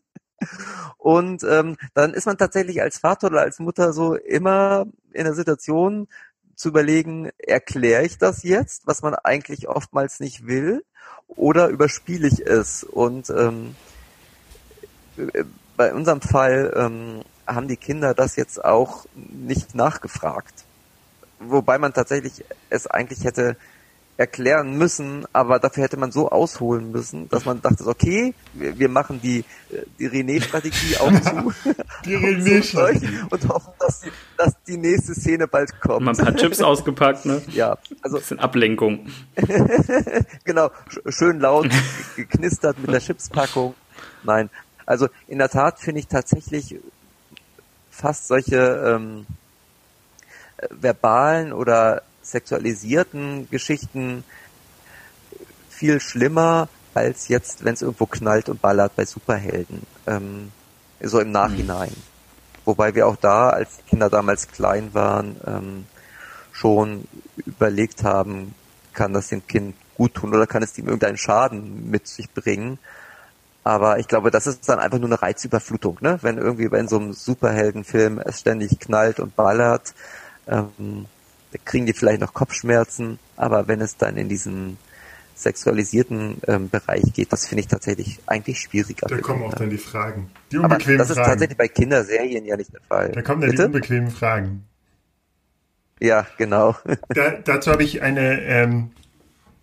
[0.98, 5.34] Und ähm, dann ist man tatsächlich als Vater oder als Mutter so immer in der
[5.34, 6.08] Situation
[6.56, 10.84] zu überlegen, erkläre ich das jetzt, was man eigentlich oftmals nicht will,
[11.28, 12.84] oder überspiele ich es?
[12.84, 13.76] Und ähm,
[15.18, 15.44] äh,
[15.76, 20.66] bei unserem Fall ähm, haben die Kinder das jetzt auch nicht nachgefragt.
[21.40, 23.58] Wobei man tatsächlich es eigentlich hätte
[24.18, 28.90] erklären müssen, aber dafür hätte man so ausholen müssen, dass man dachte, okay, wir, wir
[28.90, 29.46] machen die,
[30.00, 31.54] die René-Strategie auch zu.
[32.04, 33.08] die René-Strategie.
[33.30, 36.06] Und hoffen, dass die, dass die nächste Szene bald kommt.
[36.06, 37.44] Mal ein paar Chips ausgepackt, ne?
[37.52, 37.78] Ja.
[38.02, 38.18] Also.
[38.18, 39.08] Bisschen Ablenkung.
[40.44, 40.72] genau.
[41.10, 41.70] Schön laut
[42.16, 43.76] geknistert mit der Chipspackung.
[44.24, 44.50] Nein.
[44.88, 46.80] Also, in der Tat finde ich tatsächlich
[47.98, 49.26] fast solche ähm,
[50.70, 54.24] verbalen oder sexualisierten Geschichten
[55.70, 59.82] viel schlimmer als jetzt, wenn es irgendwo knallt und ballert bei Superhelden.
[60.06, 60.52] Ähm,
[61.02, 61.90] so im Nachhinein.
[61.90, 62.04] Mhm.
[62.66, 65.86] Wobei wir auch da, als Kinder damals klein waren, ähm,
[66.52, 67.08] schon
[67.46, 68.54] überlegt haben,
[68.94, 72.78] kann das dem Kind gut tun oder kann es ihm irgendeinen Schaden mit sich bringen.
[73.64, 76.20] Aber ich glaube, das ist dann einfach nur eine Reizüberflutung, ne?
[76.22, 79.94] Wenn irgendwie bei so einem Superheldenfilm es ständig knallt und ballert,
[80.48, 81.06] ähm,
[81.66, 83.20] kriegen die vielleicht noch Kopfschmerzen.
[83.36, 84.78] Aber wenn es dann in diesen
[85.36, 89.08] sexualisierten ähm, Bereich geht, das finde ich tatsächlich eigentlich schwieriger.
[89.08, 90.32] Da kommen auch dann die Fragen.
[90.52, 93.12] Die unbequemen Aber das ist tatsächlich bei Kinderserien ja nicht der Fall.
[93.12, 93.64] Da kommen dann Bitte?
[93.64, 94.64] die unbequemen Fragen.
[96.00, 96.76] Ja, genau.
[97.10, 98.92] Da, dazu habe ich eine, ähm,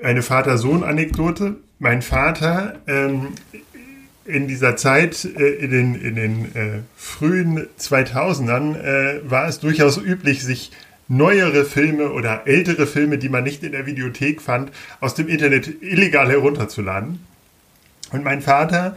[0.03, 1.57] eine Vater-Sohn-Anekdote.
[1.79, 3.35] Mein Vater ähm,
[4.25, 9.99] in dieser Zeit, äh, in den, in den äh, frühen 2000ern, äh, war es durchaus
[9.99, 10.73] üblich, sich
[11.09, 15.83] neuere Filme oder ältere Filme, die man nicht in der Videothek fand, aus dem Internet
[15.83, 17.21] illegal herunterzuladen.
[18.13, 18.97] Und mein Vater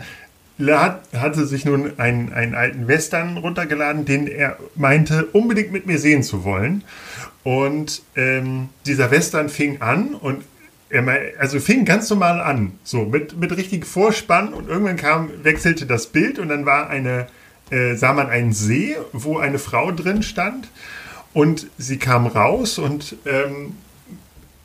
[1.13, 6.23] hatte sich nun einen, einen alten Western runtergeladen, den er meinte, unbedingt mit mir sehen
[6.23, 6.83] zu wollen.
[7.43, 10.43] Und ähm, dieser Western fing an und
[11.37, 16.07] also fing ganz normal an, so mit, mit richtig Vorspann und irgendwann kam, wechselte das
[16.07, 17.27] Bild und dann war eine,
[17.69, 20.69] äh, sah man einen See, wo eine Frau drin stand
[21.33, 23.75] und sie kam raus und ähm,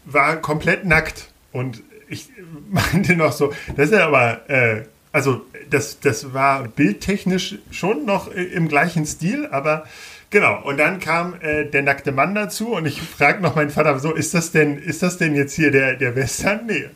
[0.04, 1.28] war komplett nackt.
[1.52, 2.30] Und ich
[2.70, 8.68] meinte noch so, das ist aber, äh, also das, das war bildtechnisch schon noch im
[8.68, 9.84] gleichen Stil, aber
[10.32, 10.60] genau.
[10.62, 14.12] Und dann kam äh, der nackte Mann dazu und ich frage noch meinen Vater, so,
[14.12, 16.66] ist das denn, ist das denn jetzt hier der, der Western?
[16.66, 16.86] Nee.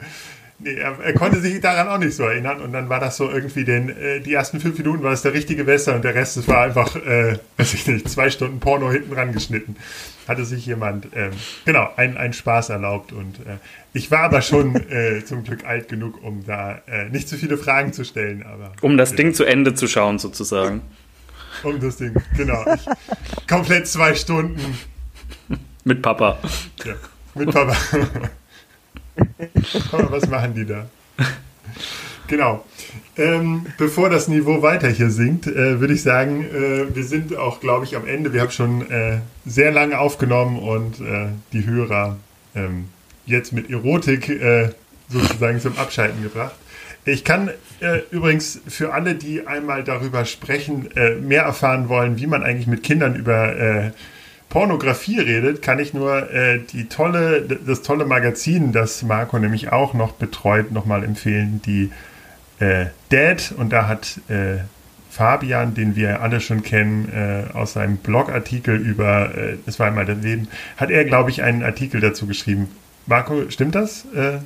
[0.58, 3.30] Nee, er, er, konnte sich daran auch nicht so erinnern und dann war das so
[3.30, 6.38] irgendwie den, äh, die ersten fünf Minuten war es der richtige Western und der Rest,
[6.38, 9.76] das war einfach, äh, weiß ich nicht, zwei Stunden Porno hinten rangeschnitten.
[10.26, 11.32] Hatte sich jemand, ähm,
[11.66, 13.58] genau, einen, Spaß erlaubt und äh,
[13.92, 17.58] ich war aber schon äh, zum Glück alt genug, um da äh, nicht zu viele
[17.58, 18.42] Fragen zu stellen.
[18.42, 20.80] Aber, um das Ding zu Ende zu schauen sozusagen.
[21.62, 22.64] Um das Ding, genau.
[22.74, 24.78] Ich, komplett zwei Stunden.
[25.84, 26.38] Mit Papa.
[26.84, 26.94] Ja,
[27.34, 27.76] mit Papa.
[29.90, 30.86] Was machen die da?
[32.26, 32.64] Genau.
[33.16, 37.60] Ähm, bevor das Niveau weiter hier sinkt, äh, würde ich sagen, äh, wir sind auch,
[37.60, 38.32] glaube ich, am Ende.
[38.32, 42.16] Wir haben schon äh, sehr lange aufgenommen und äh, die Hörer
[42.54, 42.88] ähm,
[43.24, 44.70] jetzt mit Erotik äh,
[45.08, 46.54] sozusagen zum Abschalten gebracht.
[47.06, 47.50] Ich kann
[47.80, 50.88] äh, übrigens für alle, die einmal darüber sprechen,
[51.22, 53.92] mehr erfahren wollen, wie man eigentlich mit Kindern über
[54.48, 59.92] Pornografie redet, kann ich nur äh, die tolle, das tolle Magazin, das Marco nämlich auch
[59.92, 61.90] noch betreut, nochmal empfehlen, die
[62.60, 63.52] äh, Dad.
[63.56, 64.58] Und da hat äh,
[65.10, 70.06] Fabian, den wir alle schon kennen, äh, aus seinem Blogartikel über äh, Es war einmal
[70.06, 72.68] das Leben, hat er, glaube ich, einen Artikel dazu geschrieben.
[73.06, 74.04] Marco, stimmt das?
[74.14, 74.38] Äh,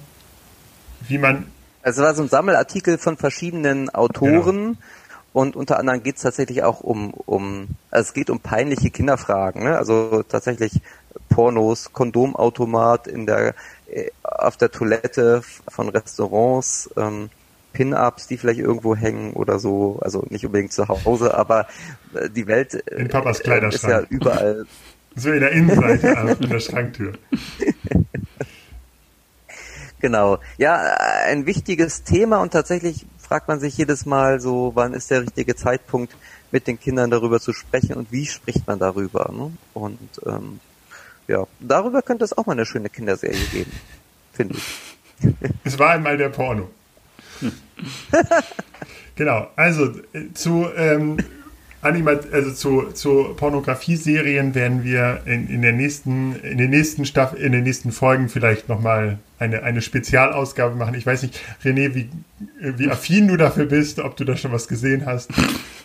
[1.08, 1.44] wie man.
[1.82, 4.44] Also es war so ein Sammelartikel von verschiedenen Autoren.
[4.44, 4.76] Genau
[5.32, 9.62] und unter anderem geht es tatsächlich auch um, um, also es geht um peinliche Kinderfragen,
[9.62, 9.76] ne?
[9.76, 10.80] Also tatsächlich
[11.28, 13.54] Pornos, Kondomautomat in der,
[13.88, 17.30] äh, auf der Toilette von Restaurants, ähm,
[17.72, 21.68] Pin-Ups, die vielleicht irgendwo hängen oder so, also nicht unbedingt zu Hause, aber
[22.14, 23.74] äh, die Welt in Papas Kleiderschrank.
[23.74, 24.66] ist ja überall.
[25.14, 27.12] so in der Innenseite, also in der Schranktür.
[30.00, 30.38] Genau.
[30.58, 30.80] Ja,
[31.26, 35.54] ein wichtiges Thema und tatsächlich fragt man sich jedes Mal so, wann ist der richtige
[35.54, 36.14] Zeitpunkt,
[36.52, 39.30] mit den Kindern darüber zu sprechen und wie spricht man darüber.
[39.32, 39.52] Ne?
[39.72, 40.58] Und ähm,
[41.28, 43.72] ja, darüber könnte es auch mal eine schöne Kinderserie geben,
[44.32, 44.80] finde ich.
[45.64, 46.70] Es war einmal der Porno.
[49.14, 51.18] genau, also äh, zu ähm,
[51.82, 57.34] Animat also zu, zu Pornografie-Serien werden wir in, in der nächsten, in den nächsten Staff
[57.34, 60.94] in den nächsten Folgen vielleicht nochmal eine, eine Spezialausgabe machen.
[60.94, 62.10] Ich weiß nicht, René, wie,
[62.60, 65.30] wie affin du dafür bist, ob du da schon was gesehen hast.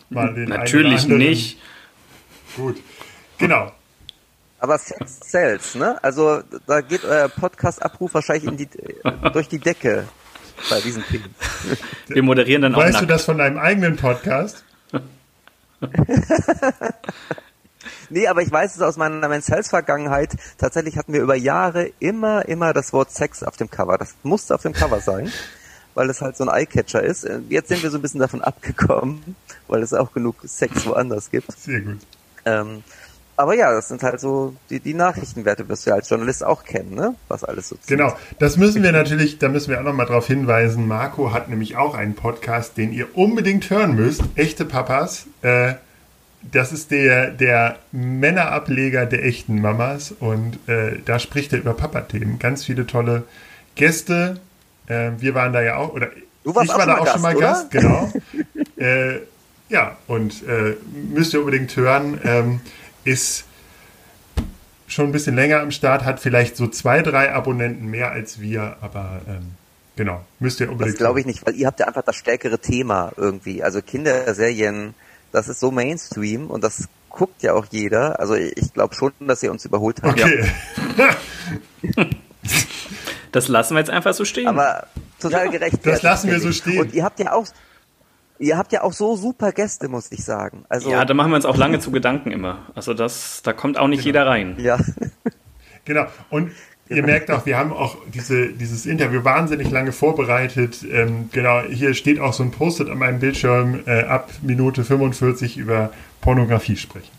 [0.09, 1.57] Mal den Natürlich nicht.
[2.55, 2.77] Gut.
[3.37, 3.71] Genau.
[4.59, 6.01] Aber Sex sells, ne?
[6.03, 8.67] Also da geht euer Podcast-Abruf wahrscheinlich in die,
[9.33, 10.07] durch die Decke
[10.69, 11.33] bei diesen Themen.
[12.07, 12.79] Wir moderieren dann auch.
[12.79, 13.03] Weißt nackt.
[13.03, 14.63] du das von deinem eigenen Podcast?
[18.09, 20.35] nee, aber ich weiß es aus meiner Men's-Health-Vergangenheit.
[20.57, 23.97] Tatsächlich hatten wir über Jahre immer, immer das Wort Sex auf dem Cover.
[23.97, 25.31] Das musste auf dem Cover sein,
[25.93, 27.27] weil es halt so ein Eyecatcher ist.
[27.49, 29.35] Jetzt sind wir so ein bisschen davon abgekommen,
[29.67, 31.51] weil es auch genug Sex woanders gibt.
[31.51, 31.99] Sehr gut.
[32.45, 32.83] Ähm,
[33.37, 36.95] aber ja, das sind halt so die, die Nachrichtenwerte, wirst du als Journalist auch kennen,
[36.95, 37.15] ne?
[37.27, 40.87] Was alles so Genau, das müssen wir natürlich, da müssen wir auch nochmal drauf hinweisen.
[40.87, 44.23] Marco hat nämlich auch einen Podcast, den ihr unbedingt hören müsst.
[44.35, 45.25] Echte Papas.
[45.41, 45.73] Äh,
[46.51, 52.39] das ist der, der Männerableger der echten Mamas und äh, da spricht er über Papa-Themen.
[52.39, 53.23] Ganz viele tolle
[53.75, 54.39] Gäste.
[54.87, 56.09] Äh, wir waren da ja auch, oder
[56.43, 58.11] du warst ich war da auch schon mal Gast, genau.
[58.77, 59.19] äh,
[59.69, 60.75] ja, und äh,
[61.13, 62.19] müsst ihr unbedingt hören.
[62.23, 62.61] Ähm,
[63.03, 63.45] ist
[64.87, 68.77] schon ein bisschen länger am Start, hat vielleicht so zwei, drei Abonnenten mehr als wir,
[68.81, 69.51] aber ähm,
[69.95, 70.93] genau, müsst ihr unbedingt.
[70.93, 73.63] Das glaube ich nicht, weil ihr habt ja einfach das stärkere Thema irgendwie.
[73.63, 74.93] Also Kinderserien,
[75.35, 78.19] das ist so Mainstream und das guckt ja auch jeder.
[78.21, 80.21] Also ich glaube schon, dass ihr uns überholt habt.
[80.21, 80.49] Okay.
[80.97, 82.05] Ja.
[83.33, 84.47] das lassen wir jetzt einfach so stehen.
[84.47, 84.87] Aber
[85.19, 85.85] total gerecht.
[85.85, 86.79] Das lassen wir so stehen.
[86.79, 87.45] Und ihr habt ja auch
[88.37, 90.65] Ihr habt ja auch so super Gäste, muss ich sagen.
[90.67, 92.65] Also ja, da machen wir uns auch lange zu Gedanken immer.
[92.75, 94.07] Also das, da kommt auch nicht genau.
[94.07, 94.55] jeder rein.
[94.59, 94.77] Ja.
[95.85, 96.07] Genau.
[96.29, 96.51] Und
[96.89, 100.85] ihr merkt auch, wir haben auch diese, dieses Interview wahnsinnig lange vorbereitet.
[100.89, 105.57] Ähm, genau, hier steht auch so ein Post-it an meinem Bildschirm äh, ab Minute 45
[105.57, 107.11] über Pornografie sprechen.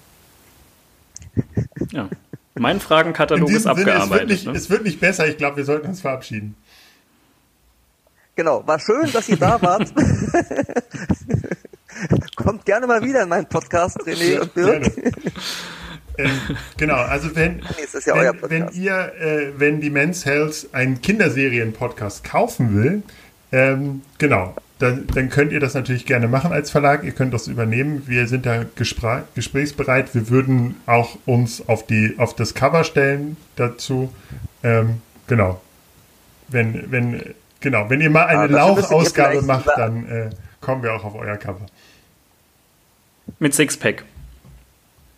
[1.92, 2.08] Ja.
[2.54, 4.00] Mein Fragenkatalog ist abgearbeitet.
[4.00, 4.52] Sinne, es, wird nicht, ne?
[4.52, 5.28] es wird nicht besser.
[5.28, 6.54] Ich glaube, wir sollten uns verabschieden.
[8.34, 9.92] Genau, war schön, dass ihr da wart.
[12.36, 14.90] Kommt gerne mal wieder in meinen Podcast, René und Birk.
[16.18, 16.30] Ähm,
[16.76, 17.60] genau, also wenn,
[18.04, 23.02] ja wenn, wenn, ihr, äh, wenn die Men's Health einen Kinderserien-Podcast kaufen will,
[23.52, 27.02] ähm, genau, dann, dann, könnt ihr das natürlich gerne machen als Verlag.
[27.04, 28.02] Ihr könnt das übernehmen.
[28.06, 30.14] Wir sind da gesprächsbereit.
[30.14, 34.12] Wir würden auch uns auf, die, auf das Cover stellen dazu.
[34.62, 35.62] Ähm, genau.
[36.48, 37.34] Wenn, wenn
[37.66, 41.66] Genau, wenn ihr mal eine Lauchausgabe macht, dann äh, kommen wir auch auf euer Cover.
[43.38, 44.04] Mit Sixpack.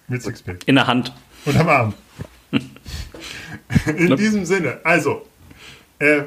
[0.08, 0.58] Mit Sixpack.
[0.66, 1.12] In der Hand.
[1.44, 1.94] Und am Arm.
[3.96, 5.26] in diesem Sinne, also,
[5.98, 6.22] äh,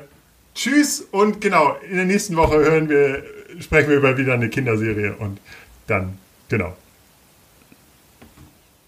[0.54, 3.24] tschüss und genau, in der nächsten Woche hören wir,
[3.60, 5.40] sprechen wir über wieder eine Kinderserie und
[5.88, 6.18] dann,
[6.50, 6.76] genau.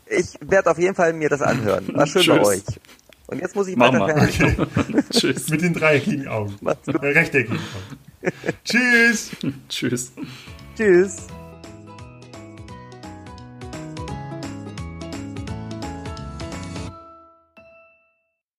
[0.05, 1.89] Ich werde auf jeden Fall mir das anhören.
[1.93, 2.63] War schön bei euch.
[3.27, 4.55] Und jetzt muss ich weiter okay.
[5.09, 5.49] Tschüss.
[5.49, 6.55] Mit den dreieckigen Augen.
[6.65, 8.33] Äh, rechteckigen Augen.
[8.63, 9.31] Tschüss.
[9.69, 10.11] Tschüss.
[10.77, 11.27] Tschüss.